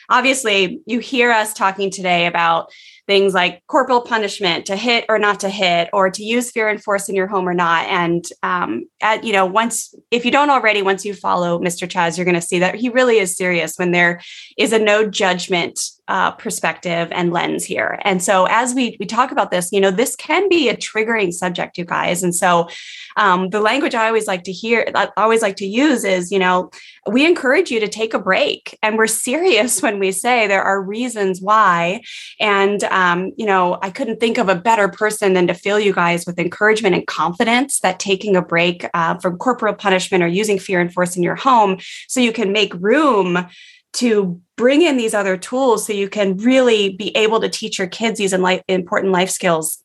[0.08, 2.72] obviously you hear us talking today about
[3.06, 6.82] things like corporal punishment to hit or not to hit or to use fear and
[6.82, 7.86] force in your home or not.
[7.86, 12.16] And um, at you know once if you don't already once you follow mr chazz
[12.16, 14.20] you're going to see that he really is serious when there
[14.56, 19.32] is a no judgment uh, perspective and lens here and so as we we talk
[19.32, 22.68] about this you know this can be a triggering subject you guys and so
[23.16, 26.38] um, the language I always like to hear, I always like to use is, you
[26.38, 26.70] know,
[27.10, 28.78] we encourage you to take a break.
[28.82, 32.02] And we're serious when we say there are reasons why.
[32.38, 35.92] And, um, you know, I couldn't think of a better person than to fill you
[35.92, 40.58] guys with encouragement and confidence that taking a break uh, from corporal punishment or using
[40.58, 43.46] fear and force in your home so you can make room
[43.94, 47.88] to bring in these other tools so you can really be able to teach your
[47.88, 49.82] kids these important life skills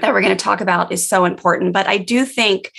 [0.00, 1.72] that we're going to talk about is so important.
[1.72, 2.72] But I do think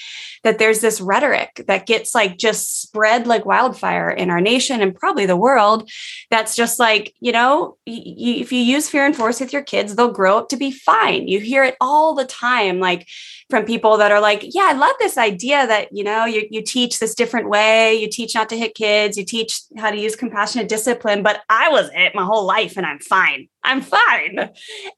[0.43, 4.95] that there's this rhetoric that gets like just spread like wildfire in our nation and
[4.95, 5.89] probably the world
[6.29, 10.11] that's just like you know if you use fear and force with your kids they'll
[10.11, 13.07] grow up to be fine you hear it all the time like
[13.49, 16.61] from people that are like yeah i love this idea that you know you, you
[16.61, 17.95] teach this different way.
[17.95, 19.17] You teach not to hit kids.
[19.17, 21.23] You teach how to use compassionate discipline.
[21.23, 23.47] But i was it my whole life and i'm fine.
[23.63, 24.49] I'm fine.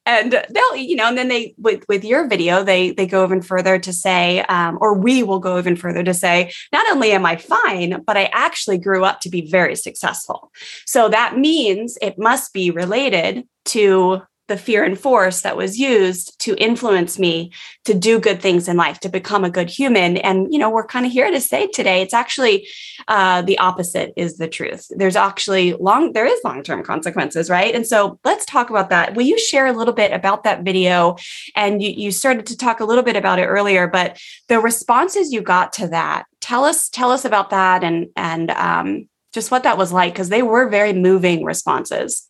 [0.06, 3.42] And they'll you know and then they with with your video they they go even
[3.42, 7.26] further to say um, or we will go even further to say not only am
[7.26, 10.52] i fine but i actually grew up to be very successful.
[10.86, 16.38] So that means it must be related to the fear and force that was used
[16.42, 17.54] to influence me
[17.86, 20.18] to do good things in life to become a good human.
[20.18, 22.68] And you know we're kind of here to say today it's actually
[23.08, 24.88] uh, the opposite is the truth.
[24.90, 27.74] There's actually long there is long-term consequences right?
[27.74, 29.16] And so let's talk about that.
[29.16, 31.16] Will you share a little bit about that video?
[31.56, 35.32] And you, you started to talk a little bit about it earlier but the responses
[35.32, 39.64] you got to that tell us tell us about that and and um, just what
[39.64, 42.28] that was like because they were very moving responses.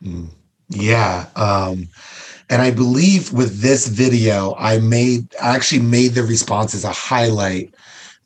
[0.00, 0.28] Mm.
[0.68, 1.26] Yeah.
[1.36, 1.88] Um,
[2.50, 6.92] and I believe with this video, I made I actually made the response as a
[6.92, 7.74] highlight,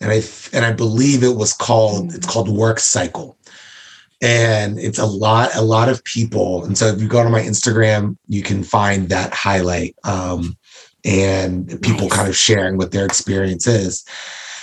[0.01, 0.23] and I
[0.53, 3.37] and I believe it was called it's called work cycle,
[4.21, 6.65] and it's a lot a lot of people.
[6.65, 10.57] And so if you go to my Instagram, you can find that highlight, um,
[11.05, 12.17] and people nice.
[12.17, 14.05] kind of sharing what their experience is,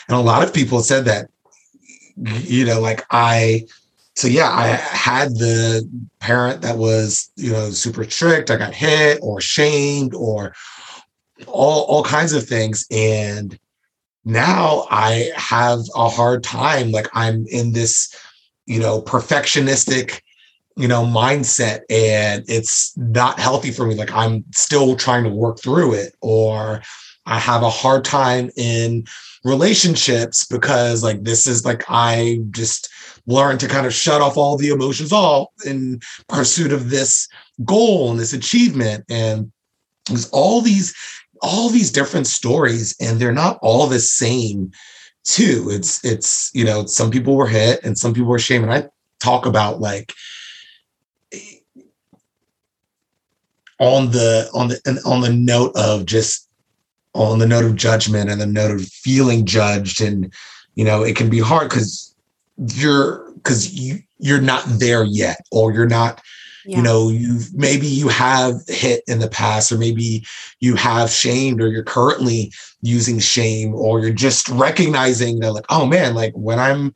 [0.10, 1.30] and a lot of people said that,
[2.18, 3.66] you know, like I
[4.15, 8.49] so yeah, I had the parent that was, you know, super strict.
[8.49, 10.54] I got hit or shamed or
[11.47, 12.86] all all kinds of things.
[12.89, 13.60] And
[14.23, 16.91] now I have a hard time.
[16.91, 18.15] Like I'm in this,
[18.65, 20.21] you know, perfectionistic,
[20.78, 23.95] you know, mindset, and it's not healthy for me.
[23.95, 26.82] Like I'm still trying to work through it, or
[27.25, 29.06] I have a hard time in
[29.43, 32.89] relationships because like this is like I just
[33.28, 37.28] learn to kind of shut off all the emotions all in pursuit of this
[37.64, 39.06] goal and this achievement.
[39.10, 39.52] And
[40.08, 40.94] there's all these
[41.42, 44.72] all these different stories and they're not all the same
[45.24, 45.68] too.
[45.70, 48.66] It's it's you know some people were hit and some people were shamed.
[48.66, 50.14] And i talk about like
[53.80, 56.48] on the on the on the note of just
[57.14, 60.02] on the note of judgment and the note of feeling judged.
[60.02, 60.32] And
[60.76, 62.14] you know it can be hard because
[62.58, 66.22] you're because you you're not there yet or you're not
[66.65, 66.78] yeah.
[66.78, 70.26] you know you maybe you have hit in the past or maybe
[70.60, 75.86] you have shamed or you're currently using shame or you're just recognizing that like oh
[75.86, 76.96] man like when i'm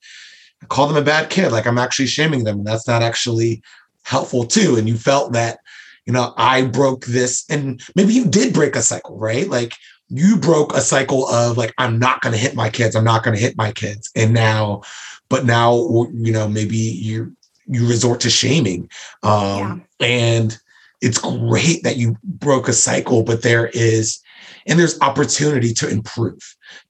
[0.62, 3.62] I call them a bad kid like i'm actually shaming them and that's not actually
[4.04, 5.60] helpful too and you felt that
[6.06, 9.74] you know i broke this and maybe you did break a cycle right like
[10.10, 13.24] you broke a cycle of like i'm not going to hit my kids i'm not
[13.24, 14.82] going to hit my kids and now
[15.30, 15.76] but now
[16.14, 17.36] you know maybe you
[17.68, 18.90] you resort to shaming
[19.24, 20.08] um yeah.
[20.08, 20.60] and
[21.02, 24.20] it's great that you broke a cycle but there is
[24.68, 26.40] and there's opportunity to improve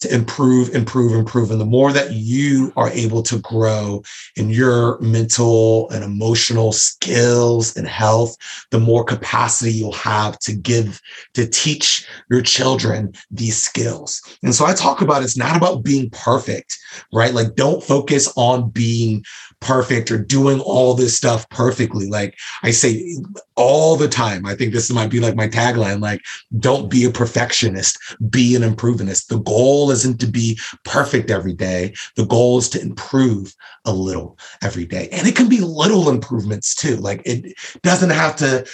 [0.02, 1.52] to improve improve improve.
[1.52, 4.04] And the more that you are able to grow
[4.36, 8.36] in your mental and emotional skills and health
[8.72, 11.02] the more capacity you'll have to give
[11.34, 14.22] to teach your children these skills.
[14.44, 16.78] And so i talk about it's not about being perfect
[17.14, 17.34] right?
[17.34, 19.24] Like don't focus on being
[19.62, 22.08] perfect or doing all this stuff perfectly.
[22.08, 23.18] Like I say
[23.56, 26.22] all the time, I think this might be like my tagline like,
[26.60, 27.98] don't be a perfectionist,
[28.30, 29.30] be an improvementist.
[29.30, 31.94] The goal isn't to be perfect every day.
[32.16, 33.54] The goal is to improve
[33.86, 35.10] a little every day.
[35.12, 36.98] And it can be little improvements too.
[36.98, 38.66] Like it doesn't have to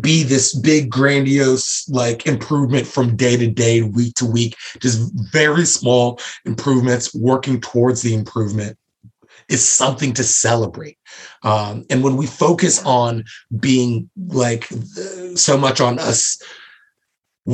[0.00, 5.64] be this big grandiose like improvement from day to day week to week just very
[5.64, 8.76] small improvements working towards the improvement
[9.48, 10.98] is something to celebrate.
[11.42, 13.24] Um, and when we focus on
[13.60, 14.68] being like
[15.34, 16.40] so much on us,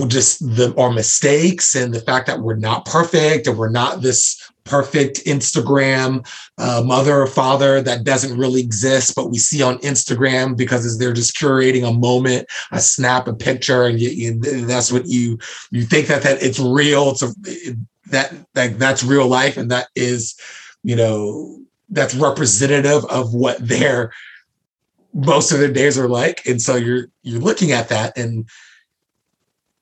[0.09, 4.51] just the our mistakes and the fact that we're not perfect and we're not this
[4.65, 6.27] perfect Instagram
[6.59, 11.13] uh, mother or father that doesn't really exist, but we see on Instagram because they're
[11.13, 15.39] just curating a moment, a snap, a picture, and you, you, that's what you
[15.71, 17.11] you think that that it's real.
[17.11, 17.33] It's a,
[18.07, 20.35] that that that's real life, and that is
[20.83, 21.62] you know
[21.93, 24.13] that's representative of what their
[25.15, 26.45] most of their days are like.
[26.47, 28.49] And so you're you're looking at that and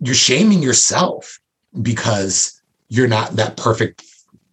[0.01, 1.40] you're shaming yourself
[1.81, 4.05] because you're not that perfect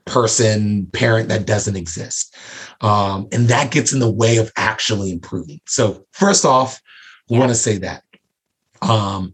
[0.05, 2.35] person parent that doesn't exist.
[2.81, 5.59] Um, and that gets in the way of actually improving.
[5.65, 6.81] So first off
[7.27, 7.39] we yeah.
[7.39, 8.03] want to say that.
[8.81, 9.33] Um,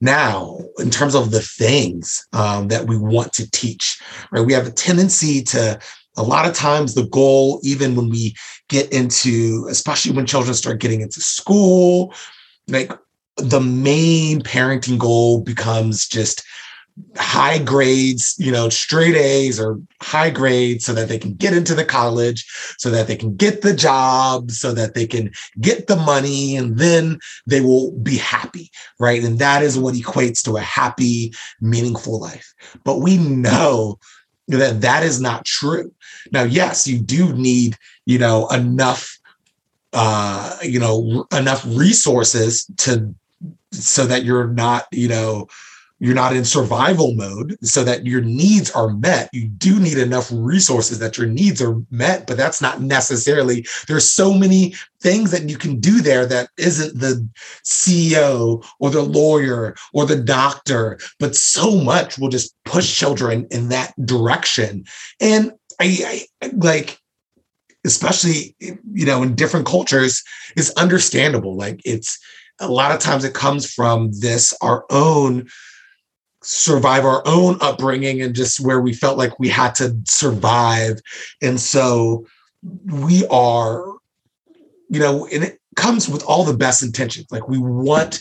[0.00, 4.66] now in terms of the things um, that we want to teach right we have
[4.66, 5.80] a tendency to
[6.16, 8.34] a lot of times the goal even when we
[8.68, 12.14] get into especially when children start getting into school
[12.68, 12.92] like
[13.36, 16.44] the main parenting goal becomes just
[17.16, 21.74] high grades, you know, straight A's or high grades so that they can get into
[21.74, 22.46] the college,
[22.78, 26.78] so that they can get the job, so that they can get the money, and
[26.78, 29.24] then they will be happy, right?
[29.24, 32.54] And that is what equates to a happy, meaningful life.
[32.84, 33.98] But we know
[34.48, 35.92] that that is not true.
[36.32, 37.76] Now, yes, you do need,
[38.06, 39.18] you know, enough,
[39.92, 43.14] uh, you know, enough resources to
[43.72, 45.48] so that you're not, you know,
[46.00, 49.30] you're not in survival mode so that your needs are met.
[49.32, 54.10] You do need enough resources that your needs are met but that's not necessarily there's
[54.10, 57.28] so many things that you can do there that isn't the
[57.64, 63.68] ceo or the lawyer or the doctor but so much will just push children in
[63.68, 64.84] that direction.
[65.20, 66.98] And i, I like
[67.84, 70.22] especially you know in different cultures
[70.56, 71.56] is understandable.
[71.56, 72.18] Like it's
[72.60, 75.48] a lot of times it comes from this our own
[76.44, 81.00] survive our own upbringing and just where we felt like we had to survive.
[81.42, 82.26] And so
[82.86, 83.84] we are
[84.88, 87.26] you know and it comes with all the best intentions.
[87.30, 88.20] Like we want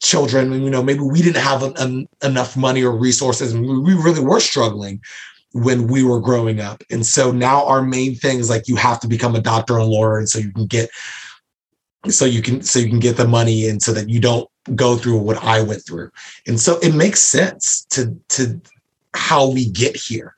[0.00, 4.24] children you know maybe we didn't have an, enough money or resources and we really
[4.24, 5.00] were struggling
[5.52, 6.82] when we were growing up.
[6.90, 9.88] And so now our main thing is like you have to become a doctor and
[9.88, 10.90] lawyer and so you can get
[12.08, 14.96] so you can so you can get the money and so that you don't go
[14.96, 16.10] through what I went through.
[16.46, 18.60] And so it makes sense to to
[19.14, 20.34] how we get here.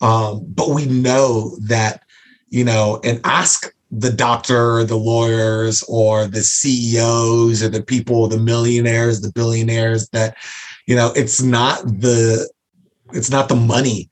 [0.00, 2.02] Um, but we know that,
[2.48, 8.38] you know, and ask the doctor, the lawyers, or the CEOs, or the people, the
[8.38, 10.36] millionaires, the billionaires, that,
[10.86, 12.48] you know, it's not the
[13.12, 14.08] it's not the money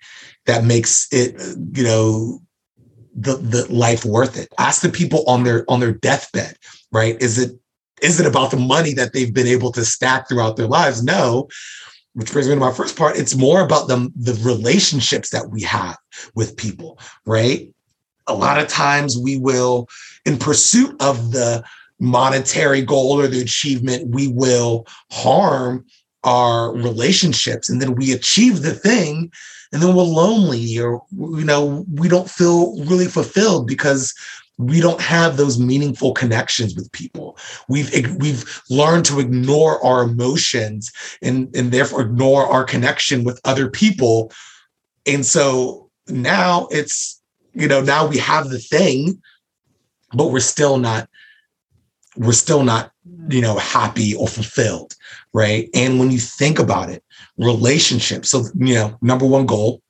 [0.46, 1.40] that makes it,
[1.74, 2.40] you know,
[3.14, 4.52] the the life worth it.
[4.58, 6.56] Ask the people on their on their deathbed,
[6.92, 7.20] right?
[7.20, 7.52] Is it
[8.02, 11.02] is it about the money that they've been able to stack throughout their lives?
[11.02, 11.48] No.
[12.14, 13.16] Which brings me to my first part.
[13.16, 15.96] It's more about the, the relationships that we have
[16.34, 17.72] with people, right?
[18.26, 19.88] A lot of times we will,
[20.24, 21.62] in pursuit of the
[22.00, 25.84] monetary goal or the achievement, we will harm
[26.24, 29.30] our relationships and then we achieve the thing
[29.72, 34.12] and then we're lonely or you know we don't feel really fulfilled because
[34.58, 37.38] we don't have those meaningful connections with people.
[37.68, 40.92] We've we've learned to ignore our emotions
[41.22, 44.32] and and therefore ignore our connection with other people.
[45.06, 47.22] And so now it's
[47.54, 49.22] you know now we have the thing,
[50.12, 51.08] but we're still not
[52.16, 52.90] we're still not
[53.28, 54.96] you know happy or fulfilled,
[55.32, 55.70] right?
[55.72, 57.04] And when you think about it,
[57.38, 58.28] relationships.
[58.30, 59.82] So you know number one goal,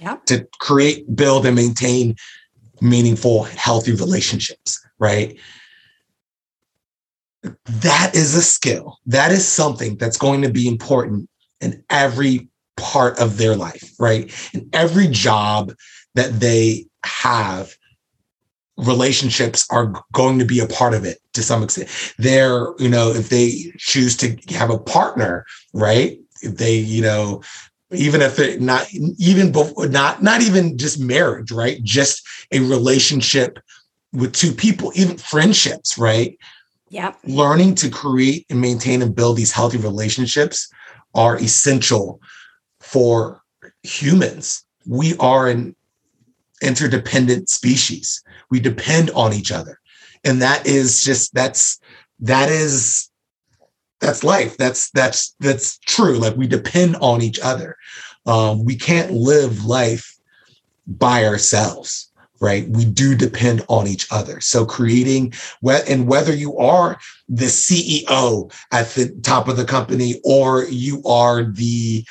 [0.00, 2.16] yeah, to create, build, and maintain
[2.80, 5.38] meaningful, healthy relationships, right?
[7.66, 8.98] That is a skill.
[9.06, 11.28] That is something that's going to be important
[11.60, 14.32] in every part of their life, right?
[14.52, 15.72] In every job
[16.14, 17.74] that they have,
[18.76, 21.88] relationships are going to be a part of it to some extent.
[22.18, 26.18] They're, you know, if they choose to have a partner, right?
[26.42, 27.42] If they, you know,
[27.92, 28.86] even if it not
[29.18, 31.82] even before, not not even just marriage right?
[31.82, 33.58] Just a relationship
[34.12, 36.38] with two people even friendships right?
[36.88, 40.68] Yeah learning to create and maintain and build these healthy relationships
[41.14, 42.20] are essential
[42.80, 43.42] for
[43.82, 44.64] humans.
[44.86, 45.74] We are an
[46.62, 48.22] interdependent species.
[48.50, 49.78] We depend on each other.
[50.24, 51.80] And that is just that's
[52.20, 53.09] that is
[54.00, 54.56] that's life.
[54.56, 56.18] That's that's that's true.
[56.18, 57.76] Like we depend on each other.
[58.26, 60.16] Um, we can't live life
[60.86, 62.68] by ourselves, right?
[62.68, 64.40] We do depend on each other.
[64.40, 66.98] So creating and whether you are
[67.28, 72.04] the CEO at the top of the company or you are the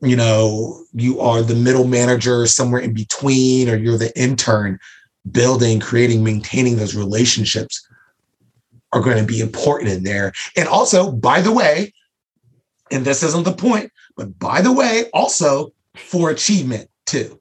[0.00, 4.78] you know you are the middle manager somewhere in between or you're the intern
[5.30, 7.86] building creating maintaining those relationships
[8.94, 10.32] are going to be important in there.
[10.56, 11.92] And also, by the way,
[12.90, 17.38] and this isn't the point, but by the way, also for achievement too,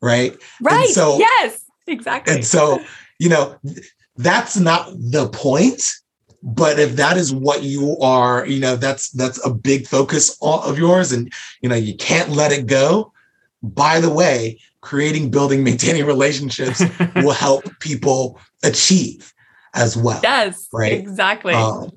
[0.00, 0.36] right?
[0.60, 0.86] Right.
[0.86, 2.34] And so yes, exactly.
[2.34, 2.80] And so,
[3.18, 3.56] you know,
[4.16, 5.84] that's not the point.
[6.42, 10.78] But if that is what you are, you know, that's that's a big focus of
[10.78, 11.32] yours, and
[11.62, 13.12] you know, you can't let it go.
[13.62, 16.82] By the way, creating, building, maintaining relationships
[17.16, 19.32] will help people achieve
[19.74, 20.20] as well.
[20.22, 20.92] Yes, right.
[20.92, 21.54] Exactly.
[21.54, 21.90] Um,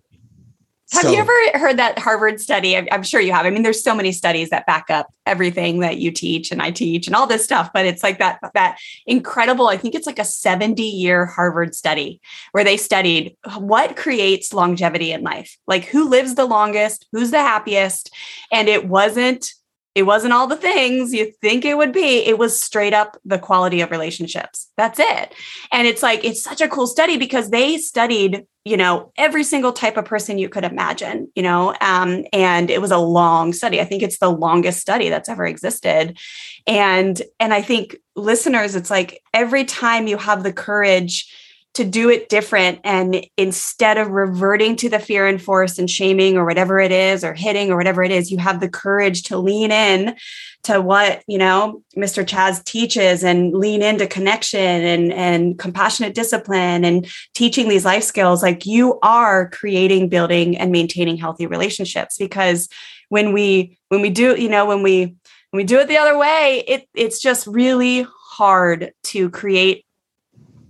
[0.94, 2.74] Have So- you ever heard that Harvard study?
[2.78, 3.46] I'm- I'm sure you have.
[3.46, 6.72] I mean, there's so many studies that back up everything that you teach and I
[6.72, 10.18] teach and all this stuff, but it's like that that incredible, I think it's like
[10.18, 12.22] a 70 year Harvard study
[12.54, 15.58] where they studied what creates longevity in life.
[15.68, 18.10] Like who lives the longest, who's the happiest,
[18.50, 19.52] and it wasn't
[19.98, 22.20] it wasn't all the things you think it would be.
[22.20, 24.68] It was straight up the quality of relationships.
[24.78, 25.34] That's it.
[25.72, 29.74] And it's like, it's such a cool study because they studied, you know, every single
[29.74, 33.82] type of person you could imagine, you know, um, and it was a long study.
[33.82, 36.20] I think it's the longest study that's ever existed.
[36.68, 41.34] And, and I think listeners, it's like every time you have the courage
[41.74, 46.36] to do it different and instead of reverting to the fear and force and shaming
[46.36, 49.38] or whatever it is or hitting or whatever it is you have the courage to
[49.38, 50.16] lean in
[50.64, 56.84] to what you know mr chazz teaches and lean into connection and and compassionate discipline
[56.84, 58.42] and teaching these life skills.
[58.42, 62.70] Like you are creating building and maintaining healthy relationships because
[63.10, 65.16] when we when we do you know when we
[65.52, 69.86] when we do it the other way it it's just really hard to create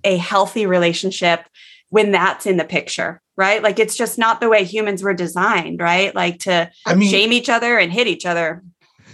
[0.08, 1.42] a healthy relationship
[1.90, 3.62] when that's in the picture, right?
[3.62, 6.14] Like it's just not the way humans were designed, right?
[6.16, 8.64] Like to I mean, shame each other and hit each other.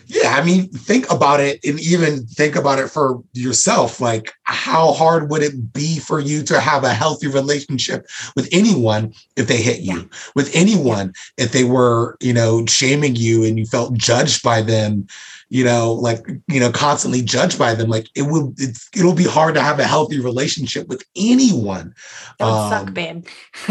[0.08, 4.02] Yeah, I mean, think about it and even think about it for yourself.
[4.02, 9.14] Like, how hard would it be for you to have a healthy relationship with anyone
[9.38, 10.04] if they hit you, Yeah.
[10.36, 15.08] with anyone if they were, you know, shaming you and you felt judged by them,
[15.54, 17.88] you know, like, you know, constantly judged by them?
[17.88, 21.94] Like, it will, it's, it'll be hard to have a healthy relationship with anyone.
[22.40, 23.28] Don't Um, suck, babe.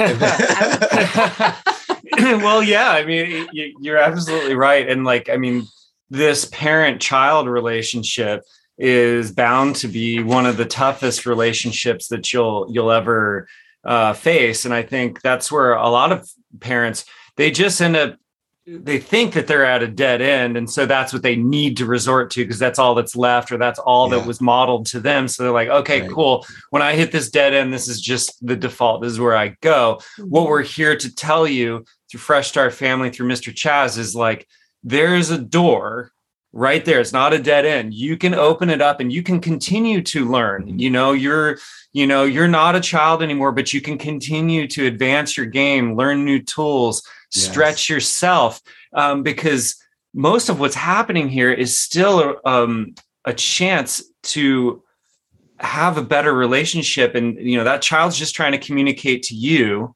[2.41, 4.89] well, yeah, I mean, you're absolutely right.
[4.89, 5.65] And like, I mean,
[6.09, 8.45] this parent child relationship
[8.79, 13.49] is bound to be one of the toughest relationships that you'll you'll ever
[13.85, 16.29] uh, face and i think that's where a lot of
[16.61, 17.05] parents
[17.37, 18.17] they just end up
[18.65, 21.85] they think that they're at a dead end and so that's what they need to
[21.85, 24.19] resort to because that's all that's left or that's all Yeah.
[24.19, 26.11] that was modeled to them so they're like okay Right.
[26.11, 29.37] cool when i hit this dead end this is just the default this is where
[29.37, 30.83] i go what we're mm-hmm.
[30.83, 33.53] here to tell you through Fresh Start Family, through Mr.
[33.53, 34.47] Chazz, is like
[34.85, 36.13] there's a door
[36.53, 37.01] right there.
[37.01, 37.95] It's not a dead end.
[37.95, 40.67] You can open it up and you can continue to learn.
[40.67, 40.79] Mm-hmm.
[40.79, 41.57] You know, you're,
[41.95, 45.97] you know, you're not a child anymore, but you can continue to advance your game,
[45.97, 47.03] learn new tools,
[47.35, 47.45] Yes.
[47.49, 48.61] stretch yourself.
[48.95, 49.77] Um, because
[50.15, 54.83] most of what's happening here is still um, a chance to
[55.59, 59.95] have a better relationship and you know that child's just trying to communicate to you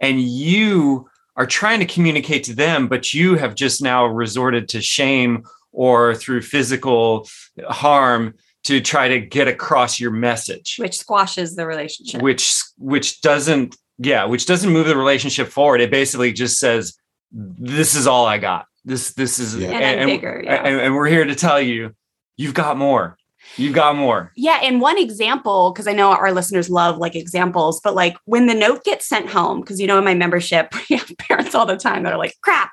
[0.00, 1.06] and you
[1.36, 6.14] are trying to communicate to them but you have just now resorted to shame or
[6.14, 7.28] through physical
[7.68, 12.22] harm to try to get across your message Which squashes the relationship.
[12.22, 16.96] which which doesn't yeah which doesn't move the relationship forward it basically just says
[17.32, 19.70] this is all i got this this is Yeah.
[19.70, 20.56] And I'm bigger, yeah.
[20.56, 21.94] and, and we're here to tell you
[22.36, 23.16] you've got more
[23.56, 24.60] you've got more Yeah.
[24.62, 28.54] And one example, because I know our listeners love like examples, but like when the
[28.54, 31.76] note gets sent home, because you know, in my membership, we have parents all the
[31.76, 32.72] time that are like, crap,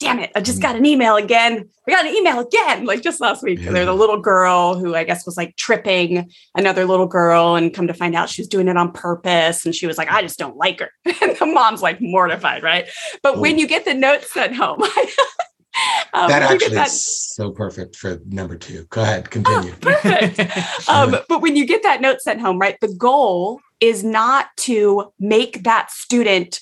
[0.00, 1.68] damn it, I just got an email again.
[1.86, 3.60] I got an email again, like just last week.
[3.60, 3.70] Yeah.
[3.70, 7.86] There's a little girl who I guess was like tripping another little girl and come
[7.86, 9.64] to find out she was doing it on purpose.
[9.64, 10.90] And she was like, I just don't like her.
[11.22, 12.88] And the mom's like mortified, right?
[13.22, 14.82] But when you get the note sent home,
[16.14, 18.86] um, that when you get actually that- is so perfect for number two.
[18.88, 19.72] Go ahead, continue.
[19.80, 20.88] perfect.
[20.88, 25.12] um, but when you get that note sent home, right, the goal is not to
[25.18, 26.60] make that student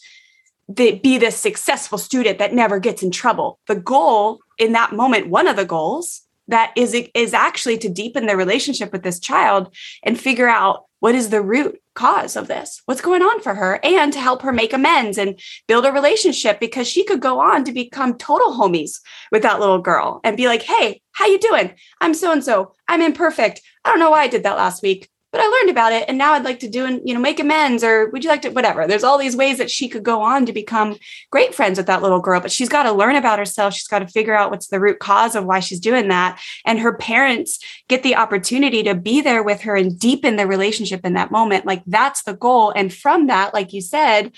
[0.68, 3.58] the, be the successful student that never gets in trouble.
[3.66, 8.26] The goal in that moment, one of the goals that is is actually to deepen
[8.26, 12.80] the relationship with this child and figure out what is the root cause of this
[12.86, 16.58] what's going on for her and to help her make amends and build a relationship
[16.58, 19.00] because she could go on to become total homies
[19.30, 21.74] with that little girl and be like hey how you doing?
[22.00, 22.74] I'm so and so.
[22.86, 23.60] I'm imperfect.
[23.84, 26.18] I don't know why i did that last week but i learned about it and
[26.18, 28.48] now i'd like to do and you know make amends or would you like to
[28.50, 28.86] whatever.
[28.86, 30.96] There's all these ways that she could go on to become
[31.30, 33.74] great friends with that little girl but she's got to learn about herself.
[33.74, 36.40] She's got to figure out what's the root cause of why she's doing that.
[36.66, 37.58] And her parents
[37.88, 41.66] get the opportunity to be there with her and deepen the relationship in that moment.
[41.66, 42.72] Like that's the goal.
[42.74, 44.32] And from that like you said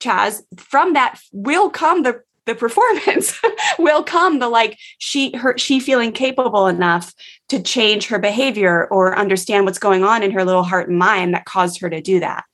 [0.00, 3.38] chazz from that will come the the performance
[3.78, 7.14] will come the like she her she feeling capable enough
[7.48, 11.34] to change her behavior or understand what's going on in her little heart and mind
[11.34, 12.44] that caused her to do that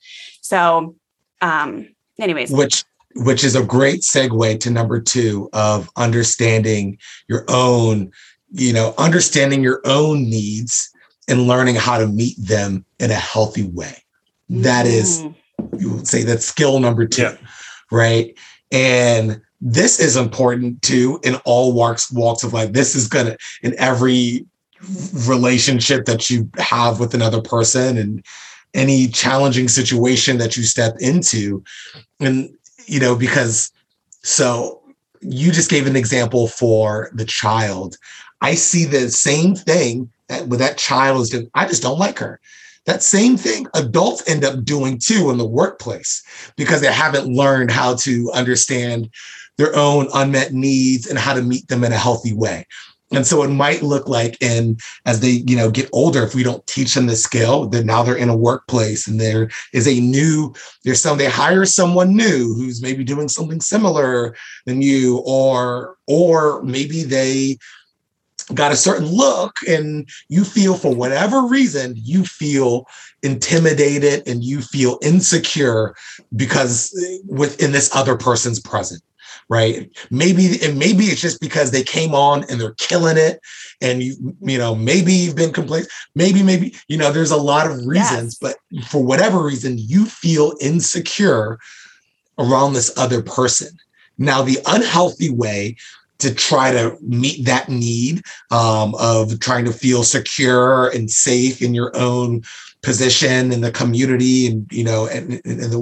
[0.41, 0.95] so
[1.41, 1.87] um
[2.19, 2.83] anyways which
[3.15, 8.11] which is a great segue to number two of understanding your own
[8.51, 10.91] you know understanding your own needs
[11.27, 13.95] and learning how to meet them in a healthy way
[14.49, 15.35] that is Mm.
[15.79, 17.37] you would say that's skill number two Yeah.
[17.91, 18.37] right
[18.71, 22.73] And this is important too in all walks walks of life.
[22.73, 24.45] This is gonna in every
[25.25, 28.25] relationship that you have with another person and
[28.73, 31.63] any challenging situation that you step into.
[32.19, 32.49] And
[32.85, 33.71] you know, because
[34.23, 34.81] so
[35.21, 37.97] you just gave an example for the child.
[38.41, 41.49] I see the same thing that with that child is doing.
[41.53, 42.39] I just don't like her.
[42.85, 46.23] That same thing adults end up doing too in the workplace
[46.55, 49.09] because they haven't learned how to understand
[49.59, 52.65] their own unmet needs and how to meet them in a healthy way.
[53.11, 56.43] And so it might look like in as they, you know, get older, if we
[56.43, 59.99] don't teach them the skill, then now they're in a workplace and there is a
[59.99, 60.53] new,
[60.85, 64.33] there's some, they hire someone new who's maybe doing something similar
[64.65, 67.57] than you, or or maybe they
[68.53, 72.87] got a certain look and you feel for whatever reason you feel
[73.21, 75.95] intimidated and you feel insecure
[76.35, 79.03] because eh, within this other person's presence
[79.49, 79.89] right?
[80.11, 83.41] Maybe and maybe it's just because they came on and they're killing it,
[83.81, 85.91] and you you know maybe you've been complacent.
[86.15, 88.55] Maybe maybe you know there's a lot of reasons, yes.
[88.71, 91.59] but for whatever reason you feel insecure
[92.37, 93.69] around this other person.
[94.17, 95.75] Now the unhealthy way
[96.19, 98.21] to try to meet that need
[98.51, 102.43] um, of trying to feel secure and safe in your own
[102.81, 105.79] position in the community and you know and in the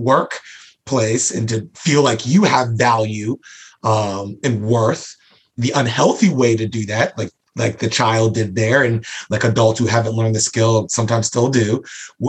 [0.88, 3.38] workplace and to feel like you have value
[3.84, 5.16] um, and worth.
[5.58, 9.80] The unhealthy way to do that, like like the child did there, and like adults
[9.80, 11.84] who haven't learned the skill sometimes still do,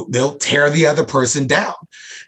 [0.09, 1.74] they'll tear the other person down,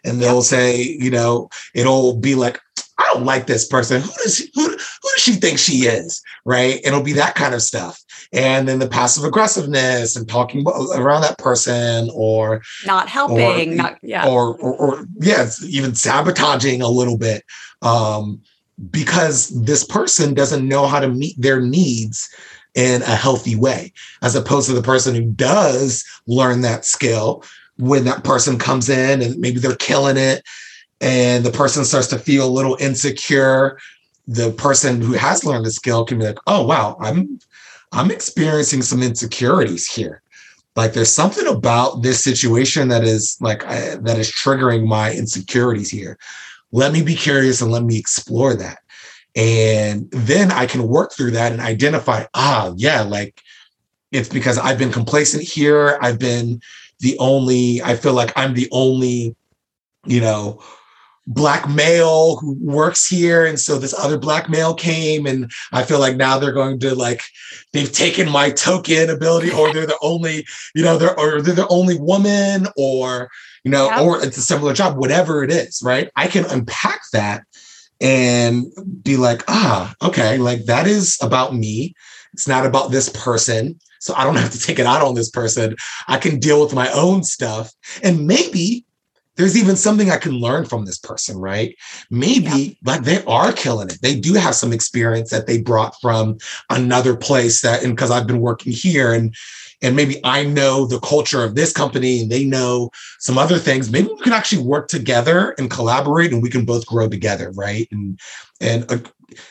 [0.03, 2.59] and they'll say, you know, it'll be like,
[2.99, 4.01] I don't like this person.
[4.01, 4.77] Who does who
[5.13, 6.21] does she think she is?
[6.45, 6.79] Right?
[6.83, 8.01] It'll be that kind of stuff.
[8.33, 13.97] And then the passive aggressiveness and talking around that person or not helping, or, not
[14.01, 17.43] yeah, or, or, or yeah, even sabotaging a little bit.
[17.81, 18.41] Um,
[18.89, 22.33] because this person doesn't know how to meet their needs
[22.73, 27.43] in a healthy way, as opposed to the person who does learn that skill
[27.77, 30.43] when that person comes in and maybe they're killing it
[31.01, 33.77] and the person starts to feel a little insecure.
[34.27, 37.39] The person who has learned the skill can be like, oh wow, I'm
[37.91, 40.21] I'm experiencing some insecurities here.
[40.75, 45.89] Like there's something about this situation that is like I, that is triggering my insecurities
[45.89, 46.17] here
[46.71, 48.79] let me be curious and let me explore that.
[49.35, 53.41] And then I can work through that and identify, ah, yeah, like
[54.11, 55.97] it's because I've been complacent here.
[56.01, 56.61] I've been
[56.99, 59.35] the only, I feel like I'm the only,
[60.05, 60.61] you know,
[61.33, 65.99] black male who works here and so this other black male came and i feel
[65.99, 67.21] like now they're going to like
[67.73, 71.67] they've taken my token ability or they're the only you know they're or they're the
[71.67, 73.29] only woman or
[73.63, 74.01] you know, yep.
[74.01, 76.09] or it's a similar job, whatever it is, right?
[76.15, 77.43] I can unpack that
[77.99, 78.65] and
[79.03, 81.93] be like, ah, okay, like that is about me.
[82.33, 83.79] It's not about this person.
[83.99, 85.75] So I don't have to take it out on this person.
[86.07, 87.71] I can deal with my own stuff.
[88.01, 88.85] And maybe
[89.41, 91.75] there's even something I can learn from this person, right?
[92.11, 92.75] Maybe yep.
[92.85, 93.99] like they are killing it.
[94.01, 96.37] They do have some experience that they brought from
[96.69, 99.35] another place that, and because I've been working here and
[99.83, 103.91] and maybe I know the culture of this company and they know some other things,
[103.91, 107.87] maybe we can actually work together and collaborate and we can both grow together, right?
[107.91, 108.19] And
[108.59, 108.99] and uh,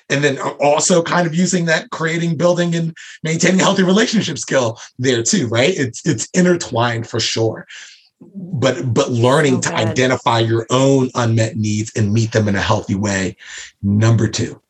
[0.08, 5.24] and then also kind of using that creating, building, and maintaining healthy relationship skill there
[5.24, 5.74] too, right?
[5.76, 7.66] It's it's intertwined for sure.
[8.20, 12.60] But but learning so to identify your own unmet needs and meet them in a
[12.60, 13.36] healthy way.
[13.82, 14.60] Number two.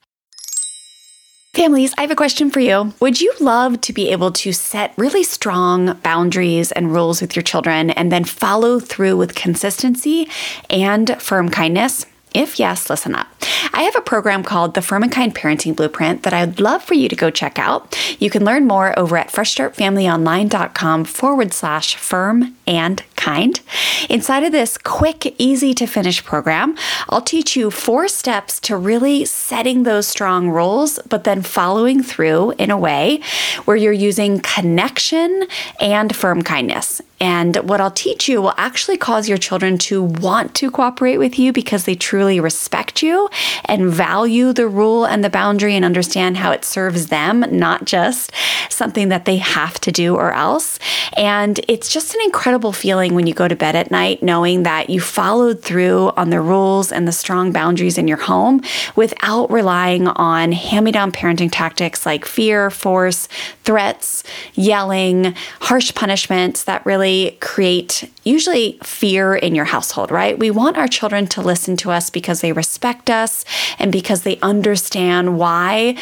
[1.53, 2.95] Families, I have a question for you.
[3.01, 7.43] Would you love to be able to set really strong boundaries and rules with your
[7.43, 10.29] children and then follow through with consistency
[10.71, 12.07] and firm kindness?
[12.35, 13.29] If yes, listen up.
[13.73, 16.95] I have a program called the Firm and Kind Parenting Blueprint that I'd love for
[16.95, 17.97] you to go check out.
[18.21, 23.61] You can learn more over at freshstartfamilyonline.com forward slash firm and kind.
[24.09, 26.77] Inside of this quick, easy to finish program,
[27.09, 32.53] I'll teach you four steps to really setting those strong rules, but then following through
[32.53, 33.21] in a way
[33.65, 35.47] where you're using connection
[35.81, 37.03] and firm kindness.
[37.21, 41.39] And what I'll teach you will actually cause your children to want to cooperate with
[41.39, 43.29] you because they truly respect you
[43.67, 48.33] and value the rule and the boundary and understand how it serves them, not just
[48.71, 50.79] something that they have to do or else.
[51.15, 54.89] And it's just an incredible feeling when you go to bed at night knowing that
[54.89, 58.63] you followed through on the rules and the strong boundaries in your home
[58.97, 63.29] without relying on hand me down parenting tactics like fear, force,
[63.65, 70.39] threats, yelling, harsh punishments that really really create usually fear in your household, right?
[70.39, 73.45] We want our children to listen to us because they respect us
[73.79, 75.97] and because they understand why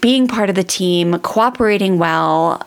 [0.00, 2.66] being part of the team, cooperating well,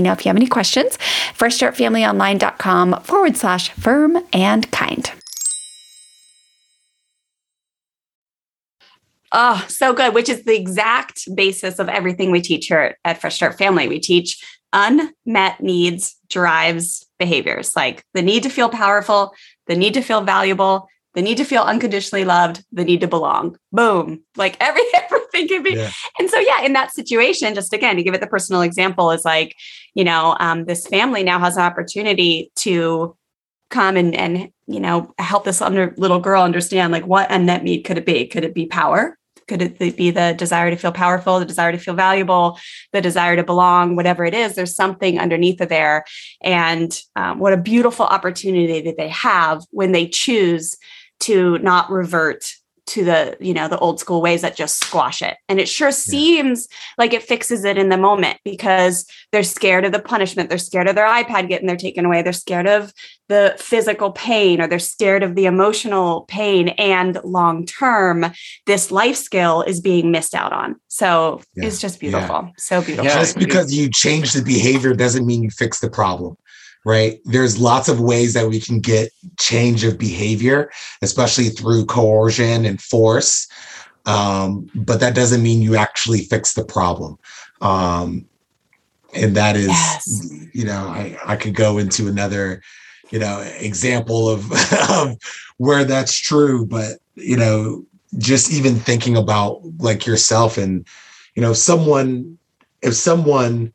[0.00, 0.96] know if you have any questions.
[1.38, 5.10] FreshStartFamilyOnline.com forward slash firm and kind.
[9.32, 13.36] Oh, so good, which is the exact basis of everything we teach here at Fresh
[13.36, 13.88] Start Family.
[13.88, 14.42] We teach
[14.72, 19.34] unmet needs drives behaviors like the need to feel powerful,
[19.66, 23.58] the need to feel valuable, the need to feel unconditionally loved, the need to belong.
[23.72, 24.22] Boom.
[24.36, 25.72] Like every everything can be.
[25.72, 25.90] Yeah.
[26.20, 29.24] And so yeah, in that situation, just again to give it the personal example, is
[29.24, 29.56] like,
[29.94, 33.16] you know, um, this family now has an opportunity to
[33.68, 37.82] come and and you know help this under, little girl understand like what unmet need
[37.82, 38.26] could it be?
[38.26, 39.18] Could it be power?
[39.48, 42.58] Could it be the desire to feel powerful, the desire to feel valuable,
[42.92, 44.54] the desire to belong, whatever it is?
[44.54, 46.04] There's something underneath of there.
[46.42, 50.76] And um, what a beautiful opportunity that they have when they choose
[51.20, 52.44] to not revert
[52.86, 55.36] to the you know the old school ways that just squash it.
[55.48, 56.76] And it sure seems yeah.
[56.98, 60.48] like it fixes it in the moment because they're scared of the punishment.
[60.48, 62.22] They're scared of their ipad getting their taken away.
[62.22, 62.92] They're scared of
[63.28, 66.68] the physical pain or they're scared of the emotional pain.
[66.70, 68.26] And long term
[68.66, 70.76] this life skill is being missed out on.
[70.86, 71.66] So yeah.
[71.66, 72.42] it's just beautiful.
[72.44, 72.52] Yeah.
[72.56, 73.10] so beautiful.
[73.10, 76.36] just because you change the behavior doesn't mean you fix the problem
[76.86, 77.20] right?
[77.24, 79.10] There's lots of ways that we can get
[79.40, 80.70] change of behavior,
[81.02, 83.48] especially through coercion and force.
[84.06, 87.18] Um, but that doesn't mean you actually fix the problem.
[87.60, 88.24] Um,
[89.16, 90.30] and that is, yes.
[90.52, 92.62] you know, I, I could go into another,
[93.10, 94.48] you know, example of,
[94.88, 95.16] of
[95.56, 97.84] where that's true, but, you know,
[98.18, 100.86] just even thinking about like yourself and,
[101.34, 102.38] you know, someone,
[102.80, 103.72] if someone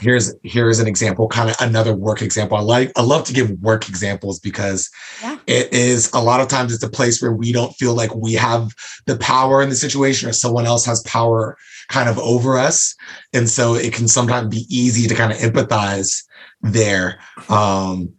[0.00, 2.56] here's here's an example kind of another work example.
[2.56, 4.90] I like i love to give work examples because
[5.22, 5.38] yeah.
[5.46, 8.34] it is a lot of times it's a place where we don't feel like we
[8.34, 8.72] have
[9.06, 11.56] the power in the situation or someone else has power
[11.88, 12.94] kind of over us.
[13.32, 16.24] And so it can sometimes be easy to kind of empathize
[16.62, 17.18] there.
[17.48, 18.14] Um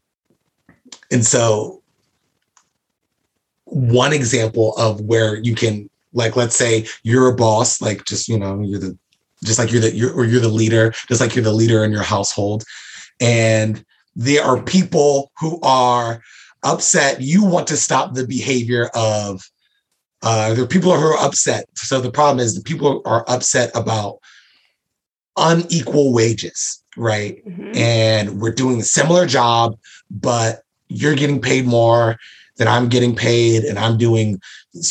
[1.12, 1.82] and so
[3.66, 8.38] one example of where you can like let's say you're a boss like just you
[8.38, 8.98] know you're the
[9.44, 11.92] just like you're the you're, or you're the leader, just like you're the leader in
[11.92, 12.64] your household.
[13.20, 13.84] And
[14.16, 16.22] there are people who are
[16.64, 17.22] upset.
[17.22, 19.50] You want to stop the behavior of
[20.22, 21.66] uh, there are people who are upset.
[21.76, 24.18] So the problem is the people are upset about
[25.38, 27.46] unequal wages, right?
[27.48, 27.72] Mm-hmm.
[27.76, 29.78] And we're doing a similar job,
[30.12, 32.18] but you're getting paid more
[32.58, 34.42] than I'm getting paid, and I'm doing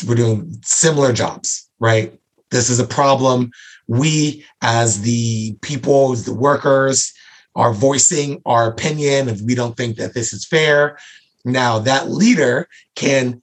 [0.07, 2.13] we're doing similar jobs, right?
[2.51, 3.51] This is a problem
[3.89, 7.13] we as the people, the workers,
[7.57, 10.99] are voicing our opinion if we don't think that this is fair.
[11.45, 13.43] Now that leader can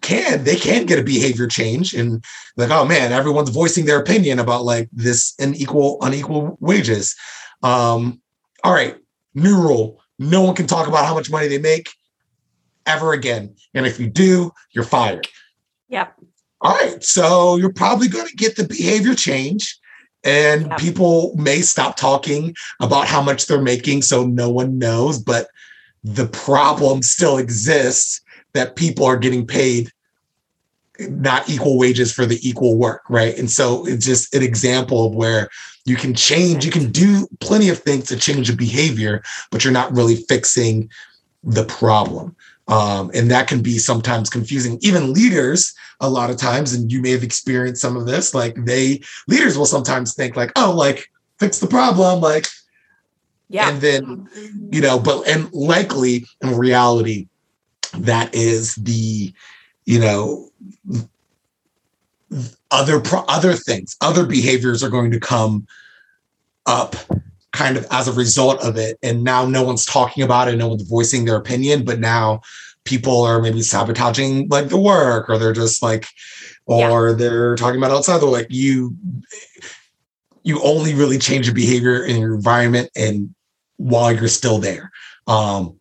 [0.00, 2.24] can they can get a behavior change and
[2.56, 7.14] like oh man everyone's voicing their opinion about like this unequal unequal wages.
[7.62, 8.20] Um
[8.64, 8.96] all right
[9.34, 11.90] new rule no one can talk about how much money they make
[12.86, 13.54] ever again.
[13.74, 15.28] And if you do you're fired.
[15.88, 16.16] Yep
[16.60, 19.78] all right, so you're probably going to get the behavior change,
[20.24, 20.78] and yep.
[20.78, 25.48] people may stop talking about how much they're making so no one knows, but
[26.04, 28.20] the problem still exists
[28.52, 29.90] that people are getting paid
[31.08, 33.38] not equal wages for the equal work, right?
[33.38, 35.48] And so it's just an example of where
[35.86, 39.72] you can change, you can do plenty of things to change a behavior, but you're
[39.72, 40.90] not really fixing
[41.42, 42.36] the problem.
[42.70, 44.78] Um, and that can be sometimes confusing.
[44.80, 48.54] Even leaders, a lot of times, and you may have experienced some of this, like
[48.64, 52.46] they leaders will sometimes think like, oh, like fix the problem, like,
[53.48, 53.70] yeah.
[53.70, 54.28] And then,
[54.70, 57.26] you know, but and likely in reality,
[57.92, 59.32] that is the
[59.84, 60.48] you know
[62.70, 65.66] other pro- other things other behaviors are going to come
[66.66, 66.94] up
[67.52, 70.68] kind of as a result of it and now no one's talking about it no
[70.68, 72.40] one's voicing their opinion but now
[72.84, 76.06] people are maybe sabotaging like the work or they're just like
[76.66, 77.14] or yeah.
[77.14, 78.94] they're talking about outside the like you
[80.42, 83.34] you only really change your behavior in your environment and
[83.76, 84.90] while you're still there
[85.26, 85.78] um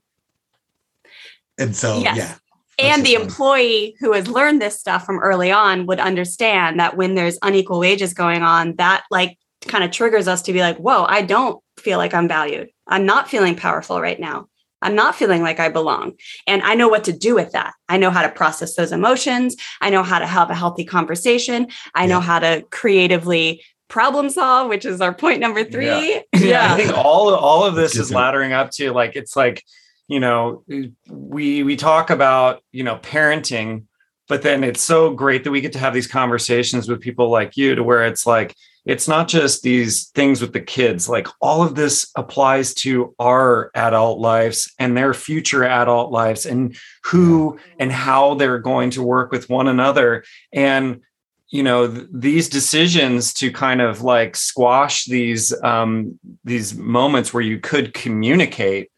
[1.60, 2.18] and so yes.
[2.18, 2.36] yeah
[2.80, 7.14] and the employee who has learned this stuff from early on would understand that when
[7.16, 9.38] there's unequal wages going on that like
[9.68, 12.70] kind of triggers us to be like whoa i don't feel like i'm valued.
[12.88, 14.48] I'm not feeling powerful right now.
[14.82, 16.14] I'm not feeling like i belong.
[16.48, 17.74] And i know what to do with that.
[17.88, 19.56] I know how to process those emotions.
[19.82, 21.68] I know how to have a healthy conversation.
[21.96, 22.08] I yeah.
[22.08, 25.86] know how to creatively problem solve which is our point number three.
[25.86, 26.74] Yeah, yeah.
[26.74, 29.64] i think all all of this is laddering up to like it's like
[30.08, 30.64] you know
[31.10, 33.86] we we talk about you know parenting
[34.28, 37.58] but then it's so great that we get to have these conversations with people like
[37.58, 38.56] you to where it's like
[38.90, 43.70] it's not just these things with the kids like all of this applies to our
[43.76, 49.32] adult lives and their future adult lives and who and how they're going to work
[49.32, 50.24] with one another.
[50.52, 51.02] And
[51.50, 57.44] you know th- these decisions to kind of like squash these um these moments where
[57.44, 58.92] you could communicate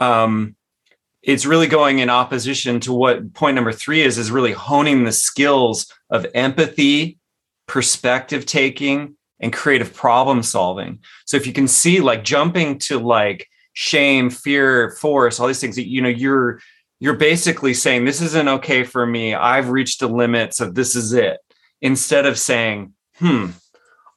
[0.00, 0.56] um,
[1.22, 5.12] it's really going in opposition to what point number three is is really honing the
[5.12, 7.18] skills of empathy
[7.66, 13.46] perspective taking and creative problem solving so if you can see like jumping to like
[13.74, 16.60] shame fear force all these things that you know you're
[16.98, 21.12] you're basically saying this isn't okay for me i've reached the limits of this is
[21.12, 21.38] it
[21.82, 23.50] instead of saying hmm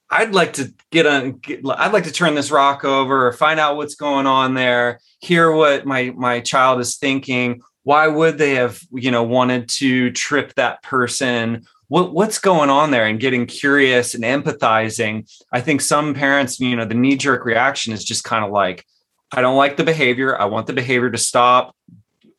[0.10, 1.42] I'd like to get on.
[1.76, 5.86] I'd like to turn this rock over, find out what's going on there, hear what
[5.86, 7.62] my my child is thinking.
[7.84, 11.66] Why would they have, you know, wanted to trip that person?
[11.88, 13.06] What what's going on there?
[13.06, 15.32] And getting curious and empathizing.
[15.52, 18.86] I think some parents, you know, the knee jerk reaction is just kind of like,
[19.32, 20.40] I don't like the behavior.
[20.40, 21.76] I want the behavior to stop.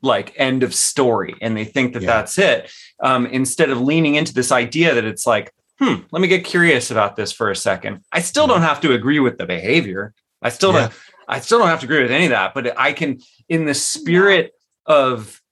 [0.00, 2.06] Like end of story, and they think that yeah.
[2.06, 2.70] that's it.
[3.02, 6.92] Um, instead of leaning into this idea that it's like, hmm, let me get curious
[6.92, 8.04] about this for a second.
[8.12, 10.14] I still don't have to agree with the behavior.
[10.40, 10.82] I still yeah.
[10.82, 10.92] don't
[11.26, 13.18] I still don't have to agree with any of that, but I can
[13.48, 14.52] in the spirit
[14.86, 15.42] of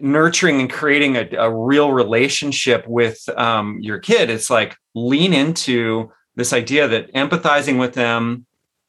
[0.00, 6.10] nurturing and creating a, a real relationship with um, your kid, it's like lean into
[6.34, 8.46] this idea that empathizing with them,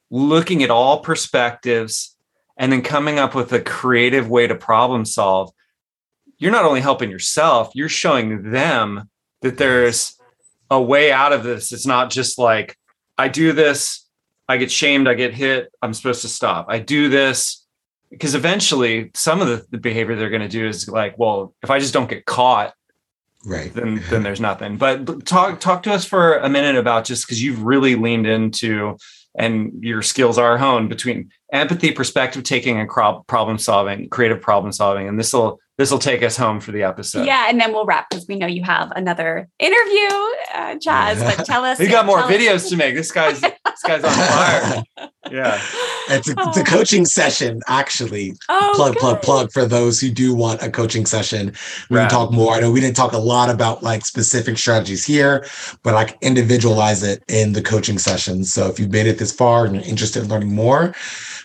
[0.10, 2.16] looking at all perspectives,
[2.58, 5.52] and then coming up with a creative way to problem solve.
[6.38, 9.10] You're not only helping yourself, you're showing them
[9.42, 10.18] that there's
[10.70, 11.72] a way out of this.
[11.72, 12.78] It's not just like
[13.18, 14.06] I do this,
[14.50, 16.68] I get shamed, I get hit, I'm supposed to stop.
[16.70, 17.67] I do this
[18.10, 21.70] because eventually some of the, the behavior they're going to do is like, well, if
[21.70, 22.74] I just don't get caught,
[23.46, 24.78] right, then then there's nothing.
[24.78, 28.98] But talk talk to us for a minute about just because you've really leaned into
[29.38, 35.08] and your skills are honed between empathy, perspective taking, and problem solving, creative problem solving,
[35.08, 37.26] and this will this will take us home for the episode.
[37.26, 40.08] Yeah, and then we'll wrap because we know you have another interview,
[40.56, 41.20] uh, Chazz.
[41.20, 41.78] But tell us.
[41.78, 42.70] we got more videos us.
[42.70, 42.96] to make.
[42.96, 44.84] This guy's this guy's on fire.
[45.32, 45.62] yeah,
[46.10, 46.64] it's a, it's a oh.
[46.64, 48.34] coaching session actually.
[48.50, 49.00] Oh, plug good.
[49.00, 51.54] plug plug for those who do want a coaching session.
[51.90, 52.04] We right.
[52.04, 52.54] can talk more.
[52.54, 55.46] I know we didn't talk a lot about like specific strategies here,
[55.84, 58.54] but I can individualize it in the coaching sessions.
[58.54, 60.94] So if you've made it this far and you're interested in learning more,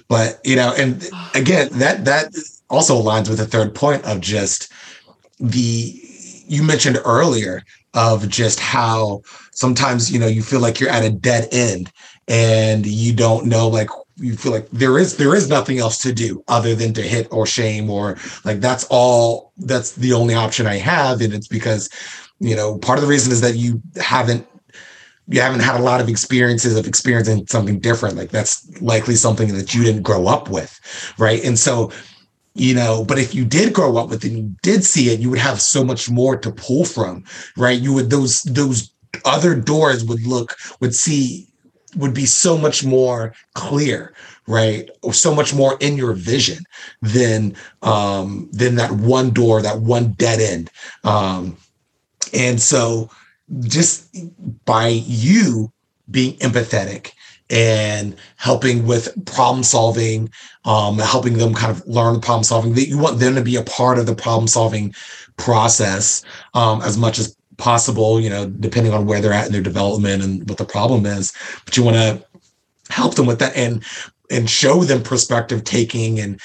[0.08, 2.32] but you know, and again, that that
[2.70, 4.72] also aligns with the third point of just
[5.38, 5.98] the
[6.46, 7.62] you mentioned earlier
[7.94, 11.90] of just how sometimes you know you feel like you're at a dead end
[12.28, 16.12] and you don't know like you feel like there is there is nothing else to
[16.12, 20.66] do other than to hit or shame or like that's all that's the only option
[20.66, 21.20] I have.
[21.20, 21.88] And it's because
[22.38, 24.46] you know part of the reason is that you haven't
[25.28, 28.16] you haven't had a lot of experiences of experiencing something different.
[28.16, 30.78] Like that's likely something that you didn't grow up with
[31.18, 31.42] right?
[31.44, 31.90] And so
[32.54, 35.20] you know but if you did grow up with it and you did see it
[35.20, 37.24] you would have so much more to pull from
[37.56, 37.80] right?
[37.80, 38.90] You would those those
[39.24, 41.48] other doors would look would see
[41.97, 44.14] would be so much more clear
[44.47, 46.64] right or so much more in your vision
[47.01, 50.70] than um than that one door that one dead end
[51.05, 51.57] um
[52.32, 53.11] and so
[53.61, 54.14] just
[54.64, 55.70] by you
[56.11, 57.12] being empathetic
[57.51, 60.30] and helping with problem solving,
[60.64, 62.72] um, helping them kind of learn problem solving.
[62.72, 64.95] That you want them to be a part of the problem solving
[65.36, 66.24] process
[66.55, 68.20] um, as much as possible.
[68.20, 71.32] You know, depending on where they're at in their development and what the problem is,
[71.64, 72.22] but you want to
[72.90, 73.84] help them with that and
[74.30, 76.40] and show them perspective taking and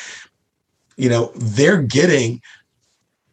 [0.95, 2.41] you know they're getting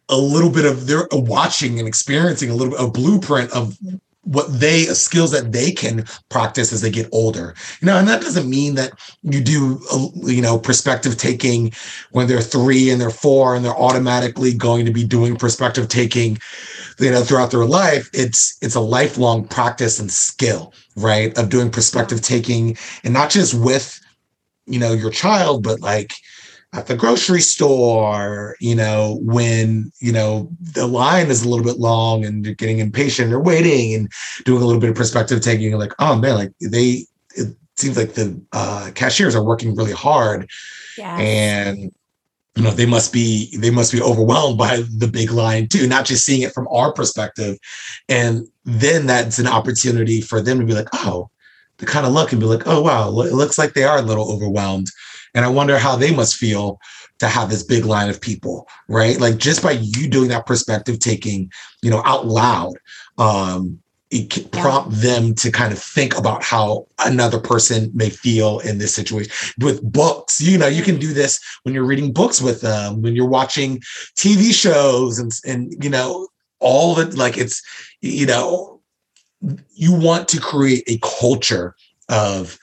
[0.09, 3.77] a little bit of their watching and experiencing a little bit of blueprint of
[4.25, 7.55] what they skills that they can practice as they get older.
[7.81, 8.91] You know and that doesn't mean that
[9.23, 11.71] you do uh, you know perspective taking
[12.11, 16.37] when they're three and they're four and they're automatically going to be doing perspective taking
[16.99, 18.09] you know throughout their life.
[18.13, 23.53] It's it's a lifelong practice and skill right of doing perspective taking and not just
[23.53, 23.99] with
[24.65, 26.13] you know your child but like
[26.75, 31.79] at the grocery store, you know, when, you know, the line is a little bit
[31.79, 34.11] long and you're getting impatient or waiting and
[34.43, 37.05] doing a little bit of perspective taking, like, oh man, like they,
[37.35, 40.49] it seems like the uh, cashiers are working really hard.
[40.97, 41.19] Yes.
[41.19, 41.91] And,
[42.55, 46.05] you know, they must be, they must be overwhelmed by the big line too, not
[46.05, 47.57] just seeing it from our perspective.
[48.09, 51.29] And then that's an opportunity for them to be like, oh,
[51.77, 54.01] to kind of look and be like, oh, wow, it looks like they are a
[54.01, 54.87] little overwhelmed
[55.35, 56.79] and I wonder how they must feel
[57.19, 59.19] to have this big line of people, right?
[59.19, 62.73] Like just by you doing that perspective taking, you know, out loud,
[63.17, 63.79] um,
[64.11, 68.77] it can prompt them to kind of think about how another person may feel in
[68.77, 72.61] this situation with books you know you can do this when you're reading books with
[72.61, 73.79] them when you're watching
[74.15, 76.27] tv shows and and you know
[76.59, 77.63] all of it like it's
[78.01, 78.79] you know
[79.73, 81.75] you want to create a culture
[82.07, 82.59] of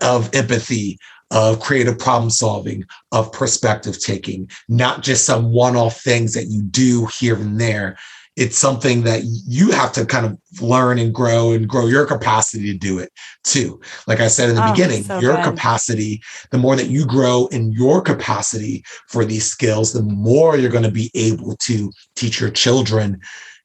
[0.00, 0.98] of empathy
[1.32, 6.62] of creative problem solving, of perspective taking, not just some one off things that you
[6.62, 7.96] do here and there.
[8.36, 12.72] It's something that you have to kind of learn and grow and grow your capacity
[12.72, 13.12] to do it
[13.44, 13.80] too.
[14.06, 15.44] Like I said in the oh, beginning, so your good.
[15.44, 20.70] capacity, the more that you grow in your capacity for these skills, the more you're
[20.70, 23.20] going to be able to teach your children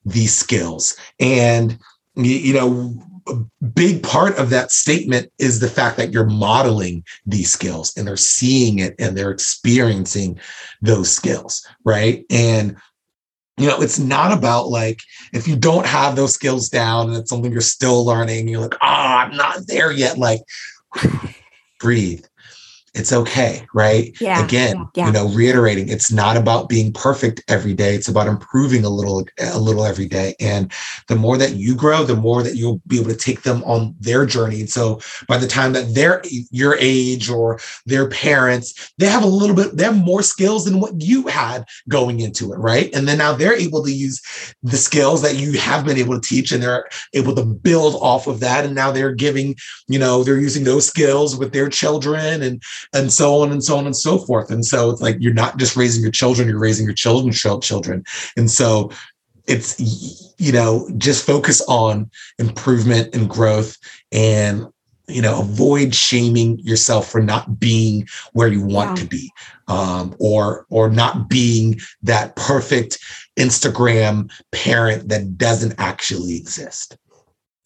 [0.06, 0.98] these skills.
[1.20, 1.78] And,
[2.16, 2.94] you know,
[3.30, 8.08] a big part of that statement is the fact that you're modeling these skills and
[8.08, 10.40] they're seeing it and they're experiencing
[10.82, 12.26] those skills, right?
[12.30, 12.78] And
[13.58, 15.00] you know, it's not about like
[15.34, 18.76] if you don't have those skills down and it's something you're still learning, you're like,
[18.76, 20.18] oh, I'm not there yet.
[20.18, 20.42] Like,
[21.80, 22.24] breathe,
[22.98, 24.16] it's okay, right?
[24.20, 24.44] Yeah.
[24.44, 25.08] Again, yeah.
[25.08, 27.96] you know, reiterating, it's not about being perfect every day.
[27.96, 30.36] It's about improving a little, a little every day.
[30.40, 30.72] And
[31.08, 33.96] the more that you grow, the more that you'll be able to take them on
[34.00, 34.60] their journey.
[34.60, 36.22] And so by the time that they're
[36.52, 40.80] your age or their parents, they have a little bit, they have more skills than
[40.80, 42.94] what you had going into it, right?
[42.94, 44.22] And then now they're able to use
[44.64, 48.28] the skills that you have been able to teach and they're able to build off
[48.28, 48.66] of that.
[48.66, 49.56] And now they're giving,
[49.88, 52.62] you know, they're using those skills with their children and
[52.94, 54.52] and so on and so on and so forth.
[54.52, 58.04] And so it's like you're not just raising your children, you're raising your children's children.
[58.36, 58.92] And so
[59.48, 59.80] it's
[60.38, 63.78] you know just focus on improvement and growth
[64.12, 64.68] and
[65.08, 69.32] you know avoid shaming yourself for not being where you want to be
[69.68, 73.00] um, or or not being that perfect
[73.38, 76.98] instagram parent that doesn't actually exist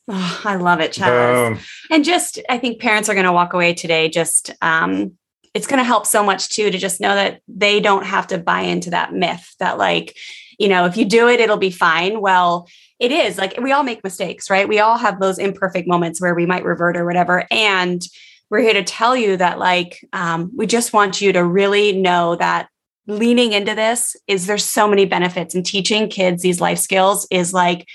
[0.07, 1.51] Oh, I love it, Chazz.
[1.51, 4.09] Um, and just, I think parents are going to walk away today.
[4.09, 5.13] Just, um,
[5.53, 8.37] it's going to help so much too to just know that they don't have to
[8.37, 10.17] buy into that myth that, like,
[10.57, 12.21] you know, if you do it, it'll be fine.
[12.21, 12.67] Well,
[12.99, 14.67] it is like we all make mistakes, right?
[14.67, 17.45] We all have those imperfect moments where we might revert or whatever.
[17.49, 18.01] And
[18.49, 22.35] we're here to tell you that, like, um, we just want you to really know
[22.35, 22.67] that
[23.07, 27.53] leaning into this is there's so many benefits and teaching kids these life skills is
[27.53, 27.87] like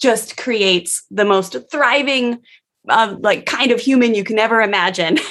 [0.00, 2.40] just creates the most thriving
[2.88, 5.18] uh, like kind of human you can ever imagine.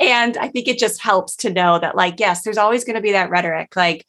[0.00, 3.02] And i think it just helps to know that like yes there's always going to
[3.02, 4.06] be that rhetoric like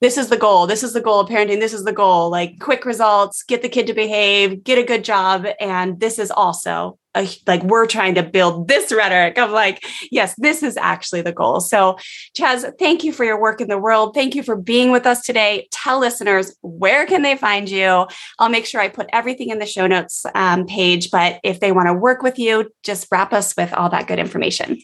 [0.00, 2.30] this is the goal this is the goal of parenting this is the goal.
[2.30, 6.30] Like quick results get the kid to behave get a good job and this is
[6.30, 11.22] also a, like we're trying to build this rhetoric of like yes this is actually
[11.22, 11.60] the goal.
[11.60, 11.96] So
[12.36, 14.14] chazz thank you for your work in the world.
[14.14, 15.68] Thank you for being with us today.
[15.70, 18.06] Tell listeners where can they find you?
[18.38, 21.72] I'll make sure i put everything in the show notes um, page but if they
[21.72, 24.78] want to work with you just wrap us with all that good information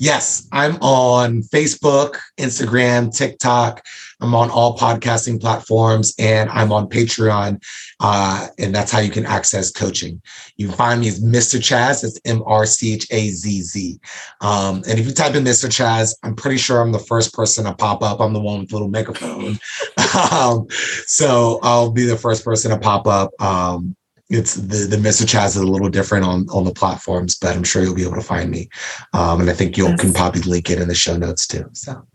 [0.00, 3.84] Yes, I'm on Facebook, Instagram, TikTok.
[4.22, 7.62] I'm on all podcasting platforms and I'm on Patreon.
[8.00, 10.22] Uh, and that's how you can access coaching.
[10.56, 11.58] You can find me as Mr.
[11.58, 12.02] Chazz.
[12.02, 14.00] It's M R C H A Z Z.
[14.40, 15.68] Um, and if you type in Mr.
[15.68, 18.20] Chazz, I'm pretty sure I'm the first person to pop up.
[18.20, 19.58] I'm the one with the little microphone.
[20.32, 20.66] um,
[21.04, 23.32] so I'll be the first person to pop up.
[23.38, 23.94] Um,
[24.30, 25.26] it's the the Mr.
[25.26, 28.14] Chazz is a little different on on the platforms, but I'm sure you'll be able
[28.14, 28.68] to find me.
[29.12, 30.00] Um, and I think you yes.
[30.00, 31.68] can probably link it in the show notes too.
[31.72, 32.06] So.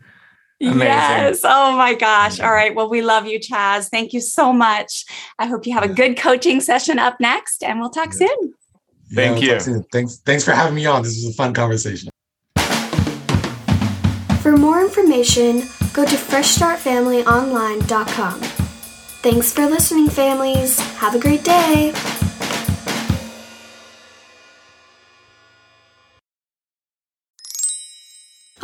[0.58, 0.80] Amazing.
[0.80, 1.40] Yes.
[1.44, 2.40] Oh my gosh.
[2.40, 2.74] All right.
[2.74, 3.90] Well, we love you, Chazz.
[3.90, 5.04] Thank you so much.
[5.38, 8.26] I hope you have a good coaching session up next, and we'll talk yeah.
[8.26, 8.54] soon.
[9.14, 9.84] Thank yeah, we'll you.
[9.92, 10.16] Thanks.
[10.24, 11.02] Thanks for having me on.
[11.02, 12.08] This was a fun conversation.
[14.40, 15.62] For more information
[15.96, 18.55] go to freshstartfamilyonline.com.
[19.22, 20.78] Thanks for listening, families.
[20.98, 21.92] Have a great day.